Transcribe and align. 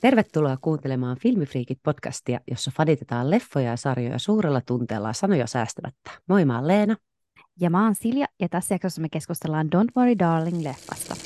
Tervetuloa 0.00 0.56
kuuntelemaan 0.60 1.16
Filmifriikit 1.18 1.78
podcastia, 1.82 2.40
jossa 2.50 2.70
fanitetaan 2.76 3.30
leffoja 3.30 3.70
ja 3.70 3.76
sarjoja 3.76 4.18
suurella 4.18 4.60
tunteella 4.60 5.12
sanoja 5.12 5.46
säästämättä. 5.46 6.10
Moi, 6.28 6.44
mä 6.44 6.56
oon 6.56 6.68
Leena. 6.68 6.96
Ja 7.60 7.70
mä 7.70 7.84
oon 7.84 7.94
Silja, 7.94 8.26
ja 8.40 8.48
tässä 8.48 8.74
jaksossa 8.74 9.00
me 9.00 9.08
keskustellaan 9.08 9.66
Don't 9.66 9.88
Worry 9.96 10.14
Darling-leffasta. 10.18 11.16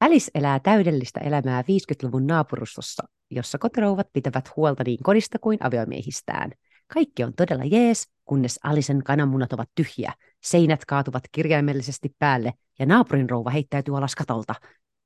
Alice 0.00 0.30
elää 0.34 0.60
täydellistä 0.60 1.20
elämää 1.20 1.62
50-luvun 1.62 2.26
naapurustossa, 2.26 3.02
jossa 3.30 3.58
kotirouvat 3.58 4.06
pitävät 4.12 4.56
huolta 4.56 4.84
niin 4.86 5.02
kodista 5.02 5.38
kuin 5.38 5.58
aviomiehistään. 5.60 6.50
Kaikki 6.94 7.24
on 7.24 7.32
todella 7.34 7.64
jees, 7.64 8.08
kunnes 8.24 8.60
Alisen 8.62 9.02
kananmunat 9.04 9.52
ovat 9.52 9.68
tyhjiä, 9.74 10.12
seinät 10.42 10.84
kaatuvat 10.84 11.24
kirjaimellisesti 11.32 12.14
päälle 12.18 12.52
ja 12.78 12.86
naapurin 12.86 13.30
rouva 13.30 13.50
heittäytyy 13.50 13.98
alas 13.98 14.14
katolta. 14.14 14.54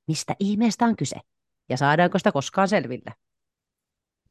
Mistä 0.09 0.37
ihmeestä 0.41 0.85
on 0.85 0.97
kyse? 0.97 1.17
Ja 1.69 1.77
saadaanko 1.77 2.19
sitä 2.19 2.33
koskaan 2.33 2.69
selville? 2.69 3.13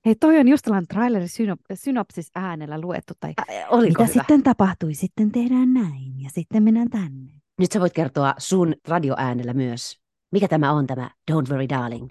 Hei, 0.05 0.15
toi 0.15 0.39
on 0.39 0.47
just 0.47 0.63
tällainen 0.63 0.87
trailerin 0.87 1.27
synop- 1.27 1.75
synopsis 1.75 2.31
äänellä 2.35 2.81
luettu. 2.81 3.13
Tai 3.19 3.33
Ä, 3.39 3.43
oliko 3.69 4.03
mitä 4.03 4.03
hyvä? 4.03 4.13
sitten 4.13 4.43
tapahtui? 4.43 4.93
Sitten 4.93 5.31
tehdään 5.31 5.73
näin 5.73 6.21
ja 6.23 6.29
sitten 6.33 6.63
mennään 6.63 6.89
tänne. 6.89 7.31
Nyt 7.59 7.71
sä 7.71 7.79
voit 7.79 7.93
kertoa 7.93 8.33
sun 8.37 8.75
radioäänellä 8.87 9.53
myös. 9.53 9.99
Mikä 10.31 10.47
tämä 10.47 10.71
on 10.71 10.87
tämä 10.87 11.09
Don't 11.31 11.49
Worry 11.49 11.69
Darling? 11.69 12.09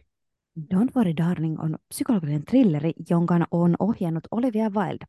Don't 0.74 0.88
Worry 0.96 1.16
Darling 1.16 1.60
on 1.60 1.76
psykologinen 1.88 2.44
thrilleri, 2.44 2.92
jonka 3.10 3.38
on 3.50 3.74
ohjannut 3.78 4.24
Olivia 4.30 4.70
Wilde. 4.70 5.04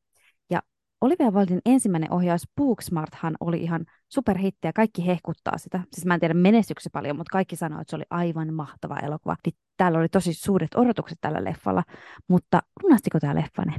Olivia 1.01 1.31
Wilden 1.31 1.61
ensimmäinen 1.65 2.13
ohjaus 2.13 2.43
Booksmarthan 2.55 3.35
oli 3.39 3.63
ihan 3.63 3.85
superhitti 4.09 4.67
ja 4.67 4.73
kaikki 4.73 5.07
hehkuttaa 5.07 5.57
sitä. 5.57 5.79
Siis 5.93 6.05
mä 6.05 6.13
en 6.13 6.19
tiedä 6.19 6.33
menestyksi 6.33 6.89
paljon, 6.93 7.15
mutta 7.17 7.31
kaikki 7.31 7.55
sanoo, 7.55 7.81
että 7.81 7.89
se 7.89 7.95
oli 7.95 8.05
aivan 8.09 8.53
mahtava 8.53 8.97
elokuva. 8.97 9.35
Niin 9.45 9.55
täällä 9.77 9.99
oli 9.99 10.09
tosi 10.09 10.33
suuret 10.33 10.75
odotukset 10.75 11.17
tällä 11.21 11.43
leffalla, 11.43 11.83
mutta 12.27 12.61
lunastiko 12.83 13.19
tämä 13.19 13.35
leffa 13.35 13.61
ne? 13.65 13.75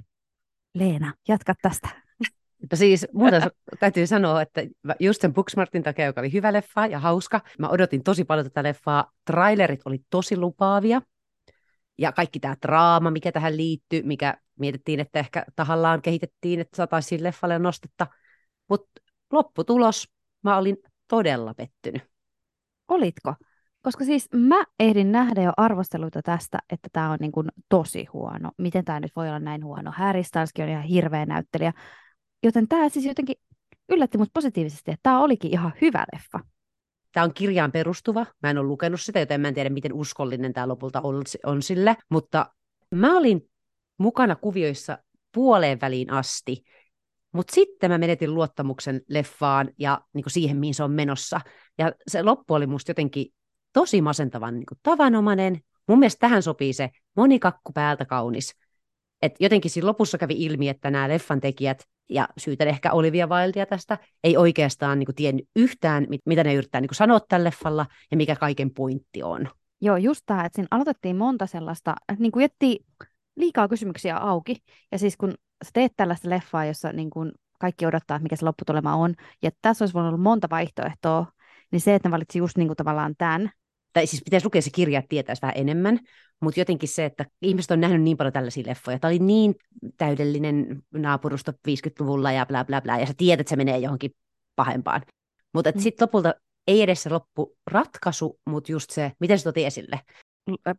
Leena, 0.75 1.15
jatka 1.29 1.55
tästä. 1.63 1.89
Mutta 2.61 2.77
siis 2.77 3.07
muuta 3.13 3.51
täytyy 3.81 4.07
sanoa, 4.07 4.43
että 4.43 4.61
just 5.01 5.21
sen 5.21 5.35
Booksmartin 5.35 5.83
takia, 5.83 6.05
joka 6.05 6.21
oli 6.21 6.33
hyvä 6.33 6.53
leffa 6.53 6.87
ja 6.87 6.99
hauska, 6.99 7.41
mä 7.59 7.69
odotin 7.69 8.03
tosi 8.03 8.25
paljon 8.25 8.47
tätä 8.47 8.63
leffaa. 8.63 9.13
Trailerit 9.25 9.81
oli 9.85 9.99
tosi 10.11 10.37
lupaavia. 10.37 11.03
Ja 11.99 12.13
kaikki 12.13 12.41
tämä 12.41 12.57
draama, 12.63 13.11
mikä 13.11 13.33
tähän 13.33 13.57
liittyy, 13.57 14.03
mikä 14.03 14.39
mietittiin, 14.59 15.01
että 15.01 15.19
ehkä 15.19 15.45
tahallaan 15.57 16.03
kehitettiin, 16.03 16.61
että 16.61 16.77
saataisiin 16.77 17.23
leffalle 17.23 17.59
nostetta. 17.59 18.07
Mutta 18.69 19.01
lopputulos, 19.33 20.09
mä 20.43 20.57
olin 20.57 20.77
todella 21.09 21.55
pettynyt. 21.55 22.03
Olitko? 22.89 23.35
Koska 23.83 24.05
siis 24.05 24.29
mä 24.33 24.65
ehdin 24.81 25.13
nähdä 25.13 25.43
jo 25.43 25.53
arvosteluita 25.57 26.23
tästä, 26.23 26.59
että 26.71 26.89
tämä 26.93 27.11
on 27.11 27.19
niin 27.21 27.33
kuin 27.33 27.49
tosi 27.69 28.05
huono. 28.05 28.51
Miten 28.59 28.85
tämä 28.85 29.01
nyt 29.01 29.17
voi 29.17 29.29
olla 29.29 29.39
näin 29.39 29.65
huono? 29.65 29.93
Harry 29.97 30.23
Styleskin 30.23 30.65
on 30.65 30.71
ihan 30.71 30.83
hirveä 30.83 31.27
näyttelijä. 31.27 31.73
Joten 32.43 32.69
tämä 32.69 32.89
siis 32.89 33.05
jotenkin 33.05 33.37
yllätti 33.89 34.19
mut 34.19 34.31
positiivisesti, 34.35 34.91
että 34.91 35.03
tämä 35.03 35.23
olikin 35.23 35.53
ihan 35.53 35.73
hyvä 35.81 36.05
leffa. 36.13 36.41
Tämä 37.17 37.25
on 37.25 37.35
kirjaan 37.35 37.73
perustuva. 37.73 38.27
Mä 38.43 38.51
en 38.51 38.59
ole 38.59 38.67
lukenut 38.67 39.01
sitä, 39.01 39.21
joten 39.21 39.41
mä 39.41 39.49
en 39.49 39.55
tiedä, 39.55 39.71
miten 39.71 39.93
uskollinen 39.93 40.53
tämä 40.53 40.69
lopulta 40.69 41.03
on, 41.45 41.63
sille. 41.63 41.97
Mutta 42.11 42.47
mä 42.95 43.17
olin 43.17 43.51
mukana 43.99 44.37
kuvioissa 44.37 44.99
puoleen 45.35 45.81
väliin 45.81 46.13
asti. 46.13 46.65
Mutta 47.33 47.55
sitten 47.55 47.91
mä 47.91 47.99
menetin 47.99 48.35
luottamuksen 48.35 49.01
leffaan 49.09 49.71
ja 49.79 50.01
niin 50.15 50.25
siihen, 50.29 50.57
mihin 50.57 50.75
se 50.75 50.83
on 50.83 50.91
menossa. 50.91 51.41
Ja 51.79 51.93
se 52.09 52.23
loppu 52.23 52.55
oli 52.55 52.67
musta 52.67 52.91
jotenkin 52.91 53.27
tosi 53.73 54.03
masentavan 54.03 54.55
niin 54.55 54.67
tavanomainen. 54.83 55.61
Mun 55.89 55.99
mielestä 55.99 56.21
tähän 56.21 56.43
sopii 56.43 56.73
se 56.73 56.91
monikakku 57.17 57.73
päältä 57.73 58.05
kaunis. 58.05 58.57
Et 59.23 59.35
jotenkin 59.41 59.71
siinä 59.71 59.87
lopussa 59.87 60.19
kävi 60.19 60.35
ilmi, 60.39 60.69
että 60.69 60.91
nämä 60.91 61.09
leffan 61.09 61.41
tekijät, 61.41 61.83
ja 62.09 62.29
syytän 62.39 62.69
ehkä 62.69 62.93
Olivia 62.93 63.27
Wildea 63.27 63.67
tästä, 63.67 63.99
ei 64.25 64.37
oikeastaan 64.37 64.99
niin 64.99 65.07
kuin, 65.07 65.17
tiennyt 65.17 65.49
yhtään, 65.57 66.07
mit, 66.09 66.21
mitä 66.27 66.45
ne 66.45 66.55
yrittää 66.55 66.81
niin 66.81 66.89
kuin, 66.89 66.97
sanoa 66.97 67.21
tällä 67.21 67.45
leffalla, 67.45 67.87
ja 68.11 68.17
mikä 68.17 68.37
kaiken 68.37 68.71
pointti 68.71 69.23
on. 69.23 69.49
Joo, 69.81 69.97
just 69.97 70.23
tämä, 70.27 70.45
että 70.45 70.57
siinä 70.57 70.69
aloitettiin 70.71 71.17
monta 71.17 71.47
sellaista, 71.47 71.95
niin 72.19 72.33
kuin 72.33 72.43
jätti 72.43 72.79
liikaa 73.37 73.69
kysymyksiä 73.69 74.17
auki. 74.17 74.57
Ja 74.93 74.99
siis 74.99 75.17
kun 75.17 75.35
sä 75.65 75.71
teet 75.73 75.93
tällaista 75.97 76.31
leffaa, 76.31 76.65
jossa 76.65 76.93
niin 76.93 77.11
kuin 77.11 77.33
kaikki 77.61 77.87
odottaa, 77.87 78.19
mikä 78.19 78.37
se 78.37 78.45
lopputulema 78.45 78.95
on, 78.95 79.15
ja 79.43 79.51
tässä 79.63 79.83
olisi 79.83 79.95
voinut 79.95 80.09
olla 80.09 80.23
monta 80.23 80.51
vaihtoehtoa, 80.51 81.27
niin 81.73 81.81
se, 81.81 81.95
että 81.95 82.09
ne 82.09 82.13
valitsi 82.13 82.39
just 82.39 82.57
niin 82.57 82.69
kuin 82.69 82.77
tavallaan 82.77 83.15
tämän, 83.19 83.51
Tai 83.97 84.07
siis 84.07 84.23
pitäisi 84.25 84.47
lukea 84.47 84.63
se 84.63 84.71
kirja, 84.71 84.99
että 84.99 85.09
tietäisi 85.09 85.43
vähän 85.43 85.57
enemmän, 85.57 85.99
mutta 86.41 86.61
jotenkin 86.61 86.89
se, 86.89 87.05
että 87.05 87.25
ihmiset 87.43 87.71
on 87.71 87.81
nähnyt 87.81 88.03
niin 88.03 88.17
paljon 88.17 88.33
tällaisia 88.33 88.65
leffoja. 88.67 88.99
Tämä 88.99 89.09
oli 89.09 89.19
niin 89.19 89.55
täydellinen 89.97 90.83
naapurusto 90.95 91.53
50-luvulla 91.69 92.33
ja 92.33 92.47
bla 92.47 92.65
bla 92.65 92.81
bla, 92.81 92.99
ja 92.99 93.07
sä 93.07 93.13
tiedät, 93.17 93.41
että 93.41 93.51
se 93.51 93.57
menee 93.57 93.79
johonkin 93.79 94.11
pahempaan. 94.57 95.03
Mutta 95.55 95.71
Mm. 95.75 95.81
sitten 95.81 96.05
lopulta 96.07 96.35
ei 96.67 96.83
edes 96.83 97.03
se 97.03 97.11
loppu 97.11 97.57
ratkaisu, 97.67 98.41
mutta 98.47 98.73
just 98.73 98.91
se, 98.91 99.13
miten 99.21 99.39
se 99.39 99.45
toti 99.45 99.65
esille. 99.65 100.01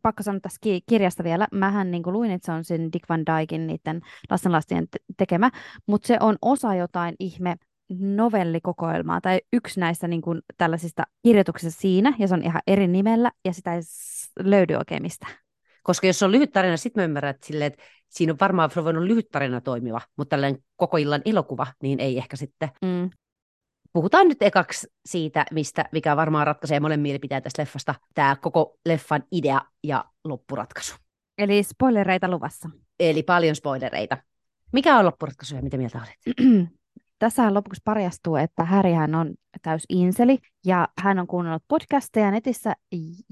pakko 0.02 0.24
sanoa 0.24 0.40
tästä 0.40 0.58
ki- 0.62 0.82
kirjasta 0.90 1.24
vielä. 1.24 1.48
Mähän 1.52 1.92
niin 1.92 2.04
luin, 2.06 2.32
että 2.32 2.46
se 2.46 2.52
on 2.52 2.64
sen 2.64 2.94
Dick 2.94 3.10
Van 3.10 3.24
Dyken 3.26 3.68
niiden 3.68 4.02
lastenlastien 4.30 4.88
te- 4.92 5.00
tekemä, 5.18 5.52
mutta 5.88 6.08
se 6.08 6.18
on 6.20 6.36
osa 6.42 6.76
jotain 6.76 7.16
ihme 7.20 7.56
novellikokoelmaa 7.90 9.22
tai 9.22 9.42
yksi 9.54 9.80
näistä 9.80 10.08
niin 10.08 10.22
kuin, 10.22 10.42
tällaisista 10.58 11.04
kirjoituksista 11.24 11.82
siinä, 11.82 12.14
ja 12.20 12.28
se 12.28 12.34
on 12.34 12.44
ihan 12.44 12.62
eri 12.68 12.88
nimellä, 12.88 13.32
ja 13.46 13.54
sitä 13.54 13.74
ei 13.74 13.82
löydy 14.40 14.76
oikein 14.76 15.02
mistään. 15.02 15.34
Koska 15.84 16.08
jos 16.08 16.20
se 16.20 16.26
on 16.26 16.32
lyhyt 16.32 16.52
tarina, 16.52 16.78
sitten 16.78 17.02
mä 17.02 17.06
ymmärrän, 17.06 17.30
että, 17.30 17.48
silleen, 17.48 17.68
että 17.74 17.84
siinä 18.10 18.34
on 18.34 18.38
varmaan 18.42 18.70
voinut 18.84 19.04
lyhyt 19.04 19.30
tarina 19.32 19.62
toimiva, 19.62 20.02
mutta 20.18 20.30
tällainen 20.30 20.62
koko 20.76 20.98
illan 20.98 21.22
elokuva, 21.26 21.68
niin 21.84 22.00
ei 22.00 22.18
ehkä 22.18 22.36
sitten. 22.36 22.70
Mm. 22.82 23.10
Puhutaan 23.94 24.28
nyt 24.28 24.42
ekaksi 24.42 24.88
siitä, 25.06 25.46
mistä, 25.52 25.86
mikä 25.92 26.16
varmaan 26.16 26.48
ratkaisee 26.48 26.80
monen 26.80 27.00
mielipiteen 27.00 27.44
tästä 27.44 27.62
leffasta, 27.62 27.96
tämä 28.14 28.36
koko 28.42 28.78
leffan 28.86 29.24
idea 29.32 29.62
ja 29.84 30.06
loppuratkaisu. 30.24 30.96
Eli 31.38 31.64
spoilereita 31.64 32.28
luvassa. 32.28 32.70
Eli 33.00 33.24
paljon 33.24 33.56
spoilereita. 33.56 34.18
Mikä 34.74 34.98
on 34.98 35.06
loppuratkaisu 35.06 35.56
ja 35.56 35.62
mitä 35.62 35.78
mieltä 35.78 35.98
olet? 35.98 36.38
Tässähän 37.20 37.54
lopuksi 37.54 37.82
paljastuu, 37.86 38.36
että 38.36 38.64
Härihän 38.64 39.16
on 39.16 39.34
täys 39.62 39.84
inseli 39.90 40.38
ja 40.66 40.88
hän 40.98 41.20
on 41.20 41.28
kuunnellut 41.28 41.64
podcasteja 41.68 42.32
netissä 42.32 42.74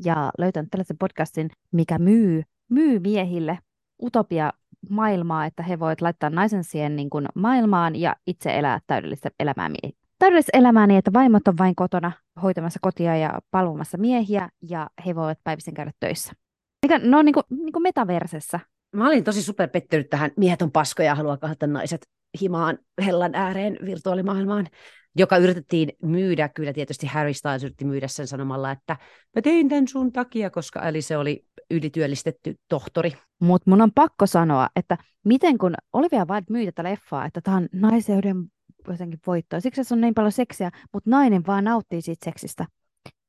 ja 0.05 0.31
löytänyt 0.37 0.71
tällaisen 0.71 0.97
podcastin, 0.97 1.49
mikä 1.71 1.99
myy, 1.99 2.43
myy 2.69 2.99
miehille 2.99 3.59
utopia 4.03 4.53
maailmaa, 4.89 5.45
että 5.45 5.63
he 5.63 5.79
voivat 5.79 6.01
laittaa 6.01 6.29
naisen 6.29 6.63
siihen 6.63 6.95
niin 6.95 7.09
kuin 7.09 7.25
maailmaan 7.35 7.95
ja 7.95 8.15
itse 8.27 8.57
elää 8.57 8.79
täydellistä 8.87 9.29
elämää 9.39 9.69
mie- 9.69 10.05
täydellistä 10.19 10.57
elämää 10.57 10.87
niin, 10.87 10.97
että 10.97 11.13
vaimot 11.13 11.47
on 11.47 11.57
vain 11.57 11.75
kotona 11.75 12.11
hoitamassa 12.43 12.79
kotia 12.81 13.17
ja 13.17 13.39
palvomassa 13.51 13.97
miehiä 13.97 14.49
ja 14.69 14.89
he 15.05 15.15
voivat 15.15 15.39
päivisin 15.43 15.73
käydä 15.73 15.91
töissä. 15.99 16.33
Mikä, 16.85 16.99
no 17.03 17.21
niin 17.21 17.33
kuin, 17.33 17.43
niin 17.49 17.73
kuin 17.73 17.83
metaversessä. 17.83 18.59
Mä 18.95 19.07
olin 19.07 19.23
tosi 19.23 19.43
super 19.43 19.69
pettynyt 19.69 20.09
tähän 20.09 20.31
miehet 20.37 20.61
on 20.61 20.71
paskoja 20.71 21.07
ja 21.07 21.15
haluaa 21.15 21.37
kahdata 21.37 21.67
naiset 21.67 22.07
himaan 22.41 22.77
hellan 23.05 23.35
ääreen 23.35 23.77
virtuaalimaailmaan, 23.85 24.67
joka 25.15 25.37
yritettiin 25.37 25.91
myydä, 26.03 26.49
kyllä 26.49 26.73
tietysti 26.73 27.07
Harry 27.07 27.33
Styles 27.33 27.63
yritti 27.63 27.85
myydä 27.85 28.07
sen 28.07 28.27
sanomalla, 28.27 28.71
että 28.71 28.97
mä 29.35 29.41
tein 29.41 29.69
tämän 29.69 29.87
sun 29.87 30.11
takia, 30.11 30.49
koska 30.49 30.87
eli 30.87 31.01
se 31.01 31.17
oli 31.17 31.45
ylityöllistetty 31.71 32.55
tohtori. 32.67 33.13
Mutta 33.41 33.69
mun 33.69 33.81
on 33.81 33.91
pakko 33.91 34.25
sanoa, 34.25 34.69
että 34.75 34.97
miten 35.25 35.57
kun 35.57 35.75
Olivia 35.93 36.25
Wilde 36.25 36.45
myy 36.49 36.65
tätä 36.65 36.83
leffaa, 36.83 37.25
että 37.25 37.41
tämä 37.41 37.57
on 37.57 37.67
naiseuden 37.71 38.45
jotenkin 38.87 39.19
voittoa. 39.27 39.59
Siksi 39.59 39.83
se 39.83 39.93
on 39.93 40.01
niin 40.01 40.13
paljon 40.13 40.31
seksiä, 40.31 40.71
mutta 40.93 41.09
nainen 41.09 41.45
vaan 41.47 41.63
nauttii 41.63 42.01
siitä 42.01 42.25
seksistä. 42.25 42.65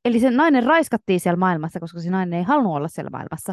Eli 0.04 0.20
se 0.20 0.30
nainen 0.30 0.62
raiskattiin 0.62 1.20
siellä 1.20 1.36
maailmassa, 1.36 1.80
koska 1.80 2.00
se 2.00 2.10
nainen 2.10 2.38
ei 2.38 2.44
halunnut 2.44 2.74
olla 2.74 2.88
siellä 2.88 3.10
maailmassa. 3.10 3.52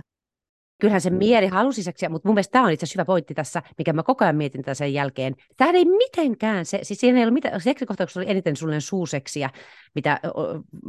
Kyllähän 0.79 1.01
se 1.01 1.09
mieli 1.09 1.47
halusi 1.47 1.83
seksiä, 1.83 2.09
mutta 2.09 2.27
mun 2.29 2.35
mielestä 2.35 2.51
tämä 2.51 2.65
on 2.65 2.71
itse 2.71 2.83
asiassa 2.83 2.97
hyvä 2.97 3.05
pointti 3.05 3.33
tässä, 3.33 3.61
mikä 3.77 3.93
mä 3.93 4.03
koko 4.03 4.25
ajan 4.25 4.35
mietin 4.35 4.61
tätä 4.61 4.73
sen 4.73 4.93
jälkeen. 4.93 5.35
Tämä 5.57 5.71
ei 5.71 5.85
mitenkään, 5.85 6.65
se, 6.65 6.79
siis 6.83 6.99
siinä 6.99 7.17
ei 7.17 7.23
ollut 7.23 7.33
mitään, 7.33 7.61
seksikohtauksessa 7.61 8.19
oli 8.19 8.29
eniten 8.29 8.55
sulle 8.55 8.79
suuseksiä, 8.79 9.49
mitä 9.95 10.19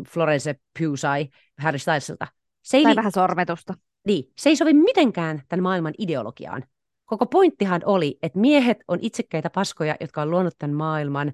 Florence 0.08 0.54
Pugh 0.78 0.96
sai 0.96 1.28
Harry 1.58 1.78
Stylesilta. 1.78 2.26
Se 2.62 2.76
ei, 2.76 2.82
Tai 2.82 2.92
li- 2.92 2.96
vähän 2.96 3.12
sormetusta. 3.12 3.75
Niin, 4.06 4.32
se 4.38 4.48
ei 4.48 4.56
sovi 4.56 4.72
mitenkään 4.72 5.42
tämän 5.48 5.62
maailman 5.62 5.94
ideologiaan. 5.98 6.64
Koko 7.04 7.26
pointtihan 7.26 7.80
oli, 7.84 8.19
että 8.22 8.38
miehet 8.38 8.78
on 8.88 8.98
itsekkäitä 9.02 9.50
paskoja, 9.50 9.96
jotka 10.00 10.22
on 10.22 10.30
luonut 10.30 10.54
tämän 10.58 10.76
maailman, 10.76 11.32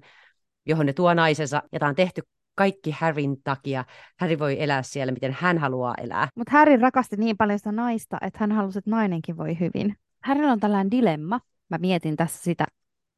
johon 0.65 0.85
ne 0.85 0.93
tuo 0.93 1.13
naisensa, 1.13 1.63
ja 1.71 1.79
tämä 1.79 1.89
on 1.89 1.95
tehty 1.95 2.21
kaikki 2.55 2.91
Harryn 2.91 3.37
takia. 3.43 3.85
Harry 4.19 4.39
voi 4.39 4.63
elää 4.63 4.83
siellä, 4.83 5.13
miten 5.13 5.37
hän 5.39 5.57
haluaa 5.57 5.95
elää. 6.03 6.27
Mutta 6.35 6.51
Harry 6.51 6.77
rakasti 6.77 7.15
niin 7.17 7.37
paljon 7.37 7.59
sitä 7.59 7.71
naista, 7.71 8.17
että 8.21 8.39
hän 8.39 8.51
halusi, 8.51 8.79
että 8.79 8.91
nainenkin 8.91 9.37
voi 9.37 9.59
hyvin. 9.59 9.95
Harrylla 10.23 10.51
on 10.51 10.59
tällainen 10.59 10.91
dilemma. 10.91 11.39
Mä 11.69 11.77
mietin 11.77 12.15
tässä 12.15 12.43
sitä, 12.43 12.65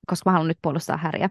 koska 0.08 0.30
mä 0.30 0.32
haluan 0.32 0.48
nyt 0.48 0.60
puolustaa 0.62 0.98
Harryä. 0.98 1.30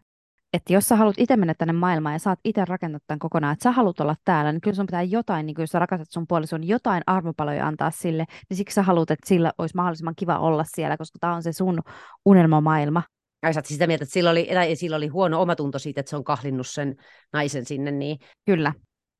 että 0.52 0.72
jos 0.72 0.88
sä 0.88 0.96
haluat 0.96 1.18
itse 1.18 1.36
mennä 1.36 1.54
tänne 1.54 1.72
maailmaan 1.72 2.12
ja 2.14 2.18
saat 2.18 2.38
itse 2.44 2.64
rakentaa 2.64 3.00
tämän 3.06 3.18
kokonaan, 3.18 3.52
että 3.52 3.62
sä 3.62 3.72
haluat 3.72 4.00
olla 4.00 4.16
täällä, 4.24 4.52
niin 4.52 4.60
kyllä 4.60 4.74
sun 4.74 4.86
pitää 4.86 5.02
jotain, 5.02 5.46
niin 5.46 5.54
kuin 5.54 5.62
jos 5.62 5.70
sä 5.70 5.78
rakastat 5.78 6.10
sun 6.10 6.26
puolison, 6.26 6.68
jotain 6.68 7.02
armopaloja 7.06 7.66
antaa 7.66 7.90
sille, 7.90 8.24
niin 8.50 8.56
siksi 8.56 8.74
sä 8.74 8.82
haluat, 8.82 9.10
että 9.10 9.28
sillä 9.28 9.52
olisi 9.58 9.76
mahdollisimman 9.76 10.14
kiva 10.16 10.38
olla 10.38 10.64
siellä, 10.64 10.96
koska 10.96 11.18
tämä 11.20 11.34
on 11.34 11.42
se 11.42 11.52
sun 11.52 11.80
unelmamaailma. 12.24 13.02
Ai 13.42 13.54
sä 13.54 13.60
siis 13.60 13.68
sitä 13.68 13.86
mieltä, 13.86 14.04
että 14.04 14.12
sillä 14.12 14.30
oli, 14.30 14.48
tai 14.54 14.76
sillä 14.76 14.96
oli 14.96 15.06
huono 15.06 15.42
omatunto 15.42 15.78
siitä, 15.78 16.00
että 16.00 16.10
se 16.10 16.16
on 16.16 16.24
kahlinnut 16.24 16.66
sen 16.66 16.96
naisen 17.32 17.64
sinne, 17.64 17.90
niin 17.90 18.18
Kyllä. 18.44 18.72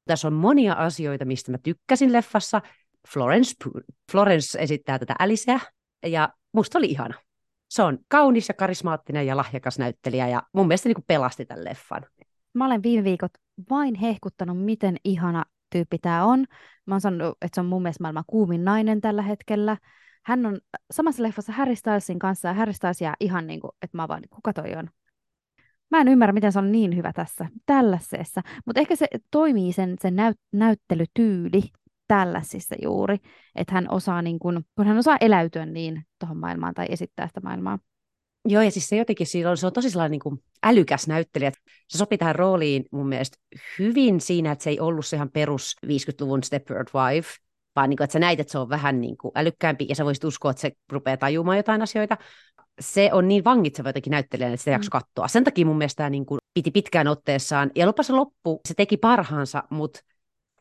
tässä 0.04 0.28
on 0.28 0.34
monia 0.34 0.72
asioita, 0.72 1.24
mistä 1.24 1.50
mä 1.50 1.58
tykkäsin 1.58 2.12
leffassa. 2.12 2.62
Florence, 3.12 3.54
Florence 4.12 4.58
esittää 4.58 4.98
tätä 4.98 5.14
Aliceä, 5.18 5.60
ja 6.06 6.28
musta 6.52 6.78
oli 6.78 6.86
ihana. 6.86 7.14
Se 7.68 7.82
on 7.82 7.98
kaunis 8.08 8.48
ja 8.48 8.54
karismaattinen 8.54 9.26
ja 9.26 9.36
lahjakas 9.36 9.78
näyttelijä, 9.78 10.28
ja 10.28 10.42
mun 10.52 10.68
mielestä 10.68 10.88
niin 10.88 10.94
kuin 10.94 11.04
pelasti 11.06 11.44
tämän 11.44 11.64
leffan. 11.64 12.06
Mä 12.54 12.66
olen 12.66 12.82
viime 12.82 13.04
viikot 13.04 13.30
vain 13.70 13.94
hehkuttanut, 13.94 14.64
miten 14.64 14.96
ihana 15.04 15.44
tyyppi 15.70 15.98
tämä 15.98 16.24
on. 16.24 16.44
Mä 16.86 16.94
oon 16.94 17.00
sanonut, 17.00 17.38
että 17.40 17.54
se 17.54 17.60
on 17.60 17.66
mun 17.66 17.82
mielestä 17.82 18.02
maailman 18.02 18.24
kuumin 18.26 18.64
nainen 18.64 19.00
tällä 19.00 19.22
hetkellä. 19.22 19.76
Hän 20.24 20.46
on 20.46 20.60
samassa 20.90 21.22
leffassa 21.22 21.52
Harry 21.52 21.76
Stylesin 21.76 22.18
kanssa, 22.18 22.48
ja 22.48 22.54
Harry 22.54 22.72
Styles 22.72 23.00
jää 23.00 23.14
ihan 23.20 23.46
niin 23.46 23.60
kuin, 23.60 23.70
että 23.82 23.96
mä 23.96 24.08
vaan, 24.08 24.22
kuka 24.30 24.52
toi 24.52 24.74
on? 24.76 24.90
Mä 25.90 26.00
en 26.00 26.08
ymmärrä, 26.08 26.32
miten 26.32 26.52
se 26.52 26.58
on 26.58 26.72
niin 26.72 26.96
hyvä 26.96 27.12
tässä, 27.12 27.46
tällaisessa. 27.66 28.42
Mutta 28.66 28.80
ehkä 28.80 28.96
se 28.96 29.06
toimii 29.30 29.72
sen, 29.72 29.96
sen 30.00 30.16
näyt, 30.16 30.36
näyttelytyyli 30.52 31.62
tällaisissa 32.08 32.74
juuri, 32.82 33.16
että 33.54 33.74
hän 33.74 33.90
osaa, 33.90 34.22
niin 34.22 34.38
kun, 34.38 34.64
kun 34.76 34.86
hän 34.86 34.98
osaa 34.98 35.16
eläytyä 35.20 35.66
niin 35.66 36.02
tuohon 36.18 36.36
maailmaan 36.36 36.74
tai 36.74 36.86
esittää 36.88 37.26
sitä 37.26 37.40
maailmaa. 37.40 37.78
Joo, 38.48 38.62
ja 38.62 38.70
siis 38.70 38.88
se 38.88 38.96
jotenkin 38.96 39.26
siinä 39.26 39.50
on, 39.50 39.56
se 39.56 39.66
on 39.66 39.72
tosi 39.72 39.90
sellainen 39.90 40.10
niin 40.10 40.20
kuin 40.20 40.42
älykäs 40.62 41.08
näyttelijä. 41.08 41.52
Se 41.88 41.98
sopii 41.98 42.18
tähän 42.18 42.34
rooliin 42.34 42.84
mun 42.92 43.08
mielestä 43.08 43.36
hyvin 43.78 44.20
siinä, 44.20 44.52
että 44.52 44.64
se 44.64 44.70
ei 44.70 44.80
ollut 44.80 45.06
se 45.06 45.16
ihan 45.16 45.30
perus 45.30 45.76
50-luvun 45.86 46.42
Stepford 46.42 46.88
Wife, 46.94 47.28
vaan 47.76 47.90
niin 47.90 47.96
kuin, 47.96 48.04
että 48.04 48.12
sä 48.12 48.18
näit, 48.18 48.40
että 48.40 48.50
se 48.50 48.58
on 48.58 48.68
vähän 48.68 49.00
niin 49.00 49.16
kuin 49.16 49.32
älykkäämpi, 49.34 49.86
ja 49.88 49.94
sä 49.94 50.04
voisit 50.04 50.24
uskoa, 50.24 50.50
että 50.50 50.60
se 50.60 50.72
rupeaa 50.92 51.16
tajumaan 51.16 51.56
jotain 51.56 51.82
asioita. 51.82 52.16
Se 52.80 53.10
on 53.12 53.28
niin 53.28 53.44
vangitseva 53.44 53.88
jotenkin 53.88 54.10
näyttelijänä, 54.10 54.54
että 54.54 54.62
sitä 54.62 54.70
jakso 54.70 54.88
mm. 54.88 54.90
katsoa. 54.90 55.28
Sen 55.28 55.44
takia 55.44 55.66
mun 55.66 55.78
mielestä 55.78 55.96
tämä 55.96 56.10
niin 56.10 56.26
kuin 56.26 56.38
piti 56.54 56.70
pitkään 56.70 57.08
otteessaan, 57.08 57.70
ja 57.74 57.86
lopussa 57.86 58.12
se 58.12 58.16
loppu, 58.16 58.60
se 58.68 58.74
teki 58.74 58.96
parhaansa, 58.96 59.62
mutta 59.70 60.00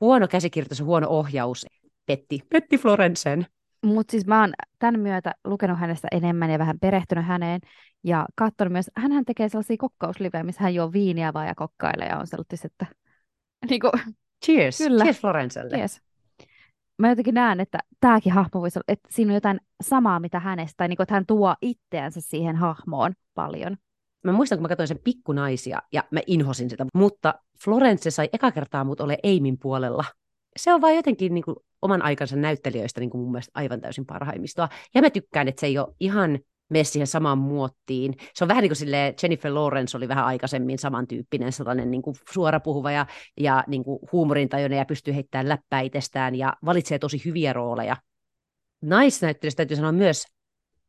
huono 0.01 0.27
käsikirjoitus 0.27 0.79
ja 0.79 0.85
huono 0.85 1.07
ohjaus 1.09 1.65
petti, 2.05 2.39
petti 2.49 2.77
Florensen. 2.77 3.45
Mutta 3.85 4.11
siis 4.11 4.25
mä 4.25 4.41
oon 4.41 4.53
tämän 4.79 4.99
myötä 4.99 5.33
lukenut 5.45 5.79
hänestä 5.79 6.07
enemmän 6.11 6.49
ja 6.49 6.59
vähän 6.59 6.79
perehtynyt 6.79 7.25
häneen 7.25 7.61
ja 8.03 8.25
katsonut 8.35 8.71
myös, 8.71 8.91
hän 8.95 9.25
tekee 9.25 9.49
sellaisia 9.49 9.77
kokkauslivejä, 9.79 10.43
missä 10.43 10.63
hän 10.63 10.75
juo 10.75 10.91
viiniä 10.91 11.33
vaan 11.33 11.47
ja 11.47 11.55
kokkailee 11.55 12.07
ja 12.07 12.17
on 12.17 12.27
sellaista, 12.27 12.55
että 12.67 12.85
niin 13.69 13.81
kuin, 13.81 13.91
Cheers, 14.45 14.77
kyllä. 14.77 15.03
cheers 15.03 15.21
Florenselle. 15.21 15.77
Yes. 15.77 16.01
Mä 16.97 17.09
jotenkin 17.09 17.33
näen, 17.33 17.59
että 17.59 17.79
tämäkin 17.99 18.33
hahmo 18.33 18.61
voisi 18.61 18.79
olla, 18.79 18.85
että 18.87 19.09
siinä 19.11 19.31
on 19.31 19.35
jotain 19.35 19.59
samaa 19.81 20.19
mitä 20.19 20.39
hänestä, 20.39 20.77
tai 20.77 20.87
niin 20.87 20.97
kuin, 20.97 21.03
että 21.03 21.13
hän 21.13 21.25
tuo 21.25 21.55
itseänsä 21.61 22.21
siihen 22.21 22.55
hahmoon 22.55 23.13
paljon. 23.33 23.77
Mä 24.23 24.31
muistan, 24.31 24.57
kun 24.57 24.63
mä 24.63 24.67
katsoin 24.67 24.87
sen 24.87 24.99
pikkunaisia 25.03 25.81
ja 25.93 26.03
mä 26.11 26.19
inhosin 26.27 26.69
sitä, 26.69 26.85
mutta 26.93 27.33
Florence 27.63 28.11
sai 28.11 28.29
eka 28.33 28.51
kertaa 28.51 28.83
mut 28.83 29.01
ole 29.01 29.17
Eimin 29.23 29.57
puolella. 29.59 30.03
Se 30.57 30.73
on 30.73 30.81
vaan 30.81 30.95
jotenkin 30.95 31.33
niin 31.33 31.43
kuin, 31.43 31.55
oman 31.81 32.01
aikansa 32.01 32.35
näyttelijöistä 32.35 32.99
niin 32.99 33.09
kuin 33.09 33.21
mun 33.21 33.31
mielestä 33.31 33.51
aivan 33.53 33.81
täysin 33.81 34.05
parhaimmistoa. 34.05 34.69
Ja 34.93 35.01
mä 35.01 35.09
tykkään, 35.09 35.47
että 35.47 35.59
se 35.59 35.67
ei 35.67 35.77
ole 35.77 35.95
ihan 35.99 36.39
mene 36.71 36.83
siihen 36.83 37.07
samaan 37.07 37.37
muottiin. 37.37 38.13
Se 38.33 38.43
on 38.43 38.47
vähän 38.47 38.61
niin 38.61 38.69
kuin 38.69 38.77
silleen, 38.77 39.13
Jennifer 39.23 39.53
Lawrence 39.53 39.97
oli 39.97 40.07
vähän 40.07 40.25
aikaisemmin 40.25 40.79
samantyyppinen 40.79 41.51
sellainen 41.51 41.91
niin 41.91 42.01
kuin 42.01 42.15
suorapuhuva 42.33 42.91
ja, 42.91 43.05
ja 43.39 43.63
niin 43.67 43.83
kuin 43.83 43.99
huumorintajuinen 44.11 44.77
ja 44.77 44.85
pystyy 44.85 45.15
heittämään 45.15 45.49
läppää 45.49 45.81
itsestään 45.81 46.35
ja 46.35 46.53
valitsee 46.65 46.99
tosi 46.99 47.21
hyviä 47.25 47.53
rooleja. 47.53 47.97
Naisnäyttelystä 48.81 49.57
täytyy 49.57 49.77
sanoa 49.77 49.91
myös, 49.91 50.25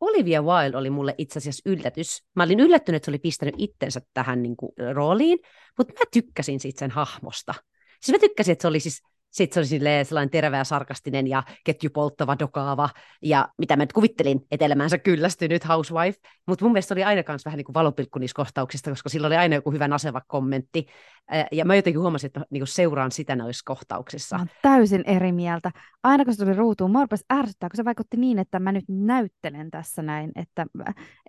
Olivia 0.00 0.42
Wilde 0.42 0.76
oli 0.76 0.90
mulle 0.90 1.14
itse 1.18 1.38
asiassa 1.38 1.70
yllätys. 1.70 2.24
Mä 2.36 2.42
olin 2.42 2.60
yllättynyt, 2.60 2.96
että 2.96 3.04
se 3.04 3.10
oli 3.10 3.18
pistänyt 3.18 3.54
itsensä 3.58 4.00
tähän 4.14 4.42
niin 4.42 4.56
kuin, 4.56 4.72
rooliin, 4.94 5.38
mutta 5.78 5.92
mä 5.92 6.04
tykkäsin 6.12 6.60
siitä 6.60 6.78
sen 6.78 6.90
hahmosta. 6.90 7.54
Siis 8.00 8.18
mä 8.18 8.18
tykkäsin, 8.18 8.52
että 8.52 8.62
se 8.62 8.68
oli 8.68 8.80
siis 8.80 9.02
sitten 9.32 9.66
se 9.66 9.74
oli 9.76 10.04
sellainen 10.04 10.30
terve 10.30 10.56
ja 10.56 10.64
sarkastinen 10.64 11.26
ja 11.26 11.42
ketjupolttava, 11.64 12.36
dokaava, 12.38 12.88
ja 13.22 13.48
mitä 13.58 13.76
mä 13.76 13.82
nyt 13.82 13.92
kuvittelin, 13.92 14.40
että 14.50 14.66
elämäänsä 14.66 14.98
kyllästynyt 14.98 15.68
housewife, 15.68 16.18
mutta 16.46 16.64
mun 16.64 16.72
mielestä 16.72 16.94
oli 16.94 17.04
aina 17.04 17.22
kanssa 17.22 17.48
vähän 17.48 17.56
niin 17.56 17.74
valopilkku 17.74 18.18
niissä 18.18 18.34
kohtauksista, 18.34 18.90
koska 18.90 19.08
sillä 19.08 19.26
oli 19.26 19.36
aina 19.36 19.54
joku 19.54 19.72
hyvä 19.72 19.88
naseva 19.88 20.20
kommentti, 20.26 20.86
ja 21.52 21.64
mä 21.64 21.76
jotenkin 21.76 22.00
huomasin, 22.00 22.26
että 22.26 22.40
niin 22.50 22.60
kuin 22.60 22.68
seuraan 22.68 23.12
sitä 23.12 23.36
noissa 23.36 23.62
kohtauksissa. 23.64 24.38
Mä 24.38 24.46
täysin 24.62 25.02
eri 25.06 25.32
mieltä. 25.32 25.70
Aina 26.02 26.24
kun 26.24 26.34
se 26.34 26.44
tuli 26.44 26.56
ruutuun, 26.56 26.92
mä 26.92 27.06
ärsyttää, 27.32 27.68
kun 27.68 27.76
se 27.76 27.84
vaikutti 27.84 28.16
niin, 28.16 28.38
että 28.38 28.60
mä 28.60 28.72
nyt 28.72 28.84
näyttelen 28.88 29.70
tässä 29.70 30.02
näin, 30.02 30.32
että 30.36 30.66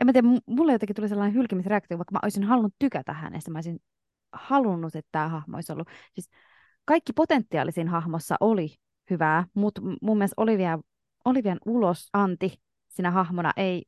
en 0.02 0.06
mä 0.06 0.14
tiedä, 0.14 0.28
mulle 0.46 0.72
jotenkin 0.72 0.96
tuli 0.96 1.10
sellainen 1.10 1.36
hylkimisreaktio, 1.36 1.98
vaikka 1.98 2.12
mä 2.12 2.20
olisin 2.24 2.44
halunnut 2.44 2.74
tykätä 2.80 3.14
hänestä, 3.14 3.52
mä 3.52 3.58
olisin 3.58 3.80
halunnut, 4.34 4.96
että 4.96 5.10
tämä 5.12 5.28
hahmo 5.28 5.58
olisi 5.58 5.72
ollut. 5.72 5.88
Siis 6.14 6.30
kaikki 6.86 7.14
potentiaalisin 7.14 7.88
hahmossa 7.88 8.36
oli 8.40 8.76
hyvää, 9.10 9.46
mutta 9.54 9.82
mun 10.02 10.18
mielestä 10.18 10.42
Olivia, 10.42 10.80
Olivian 11.26 11.60
ulosanti 11.66 12.60
sinä 12.90 13.12
hahmona 13.12 13.54
ei, 13.58 13.86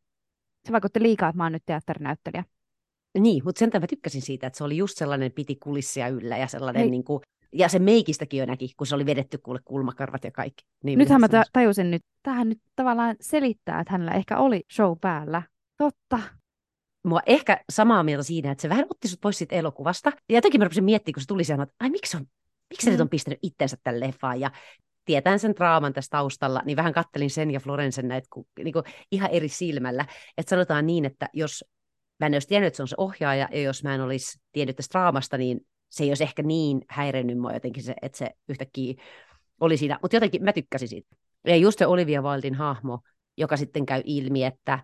se 0.66 0.72
vaikutti 0.72 1.02
liikaa, 1.02 1.30
että 1.30 1.38
mä 1.38 1.44
oon 1.44 1.52
nyt 1.52 1.64
teatterinäyttelijä. 1.66 2.44
Niin, 3.20 3.44
mutta 3.46 3.60
sen 3.60 3.70
mä 3.74 3.88
tykkäsin 3.88 4.22
siitä, 4.22 4.48
että 4.48 4.58
se 4.58 4.64
oli 4.64 4.78
just 4.78 4.98
sellainen 4.98 5.32
piti 5.32 5.56
kulissia 5.56 6.08
yllä 6.08 6.38
ja 6.38 6.48
sellainen 6.48 6.92
niin 6.92 7.04
kuin, 7.04 7.22
ja 7.54 7.70
se 7.70 7.80
meikistäkin 7.80 8.40
jo 8.40 8.46
näki, 8.46 8.74
kun 8.78 8.88
se 8.88 8.96
oli 8.96 9.06
vedetty 9.06 9.38
kuule 9.38 9.60
kulmakarvat 9.66 10.24
ja 10.24 10.32
kaikki. 10.32 10.66
Niin 10.84 11.00
Nythän 11.00 11.22
mä 11.22 11.28
tajusin 11.54 11.92
nyt, 11.92 12.02
tähän 12.24 12.50
nyt 12.50 12.60
tavallaan 12.76 13.16
selittää, 13.22 13.80
että 13.80 13.92
hänellä 13.92 14.12
ehkä 14.12 14.38
oli 14.38 14.64
show 14.72 14.98
päällä. 15.02 15.42
Totta. 15.78 16.20
Mua 17.06 17.20
ehkä 17.26 17.64
samaa 17.70 18.04
mieltä 18.04 18.24
siinä, 18.24 18.52
että 18.52 18.62
se 18.62 18.70
vähän 18.70 18.86
otti 18.90 19.08
sut 19.08 19.22
pois 19.22 19.38
siitä 19.38 19.56
elokuvasta. 19.56 20.12
Ja 20.30 20.36
jotenkin 20.38 20.62
mä 20.62 20.66
rupesin 20.66 20.84
miettimään, 20.84 21.14
kun 21.14 21.22
se 21.22 21.28
tuli 21.28 21.44
siihen, 21.44 21.62
että 21.62 21.76
ai 21.80 21.90
miksi 21.90 22.18
on 22.18 22.26
miksi 22.70 22.88
mm. 22.88 22.92
nyt 22.92 23.02
on 23.02 23.10
pistänyt 23.10 23.40
itsensä 23.42 23.78
tälle 23.84 24.08
leffaan 24.08 24.40
ja 24.40 24.52
tietään 25.06 25.40
sen 25.40 25.56
draaman 25.56 25.94
tässä 25.94 26.10
taustalla, 26.10 26.62
niin 26.66 26.76
vähän 26.76 26.94
kattelin 26.94 27.30
sen 27.30 27.52
ja 27.52 27.60
Florensen 27.60 28.08
näitä 28.08 28.28
niin 28.64 28.74
kuin 28.74 28.86
ihan 29.12 29.30
eri 29.32 29.50
silmällä. 29.50 30.06
Että 30.38 30.50
sanotaan 30.50 30.86
niin, 30.86 31.06
että 31.06 31.30
jos 31.34 31.64
mä 32.20 32.26
en 32.26 32.34
olisi 32.34 32.48
tiennyt, 32.48 32.68
että 32.68 32.78
se 32.78 32.84
on 32.84 32.88
se 32.88 32.96
ohjaaja, 32.98 33.48
ja 33.52 33.62
jos 33.62 33.84
mä 33.84 33.96
en 33.96 34.02
olisi 34.02 34.40
tiennyt 34.52 34.76
tästä 34.76 35.00
draamasta, 35.00 35.38
niin 35.38 35.60
se 35.90 36.04
ei 36.04 36.10
olisi 36.10 36.24
ehkä 36.24 36.44
niin 36.44 36.82
häirennyt 36.90 37.38
mua 37.38 37.54
jotenkin 37.54 37.84
se, 37.84 37.96
että 38.02 38.18
se 38.18 38.30
yhtäkkiä 38.50 38.94
oli 39.60 39.78
siinä. 39.78 40.00
Mutta 40.02 40.16
jotenkin 40.16 40.44
mä 40.44 40.54
tykkäsin 40.54 40.88
siitä. 40.88 41.16
Ja 41.48 41.56
just 41.56 41.80
se 41.80 41.88
Olivia 41.88 42.22
Wildin 42.22 42.56
hahmo, 42.56 43.00
joka 43.38 43.58
sitten 43.58 43.86
käy 43.86 44.02
ilmi, 44.06 44.44
että 44.44 44.80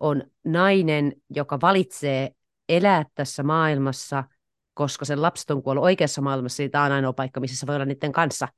on 0.00 0.22
nainen, 0.44 1.12
joka 1.30 1.60
valitsee 1.60 2.30
elää 2.68 3.04
tässä 3.14 3.42
maailmassa– 3.42 4.24
koska 4.76 5.04
sen 5.04 5.22
lapset 5.22 5.50
on 5.50 5.62
kuollut 5.62 5.84
oikeassa 5.84 6.22
maailmassa, 6.22 6.62
niin 6.62 6.70
tämä 6.70 6.84
on 6.84 6.92
ainoa 6.92 7.12
paikka, 7.12 7.40
missä 7.40 7.56
se 7.56 7.66
voi 7.66 7.74
olla 7.74 7.84
niiden 7.84 8.12
kanssa. 8.12 8.48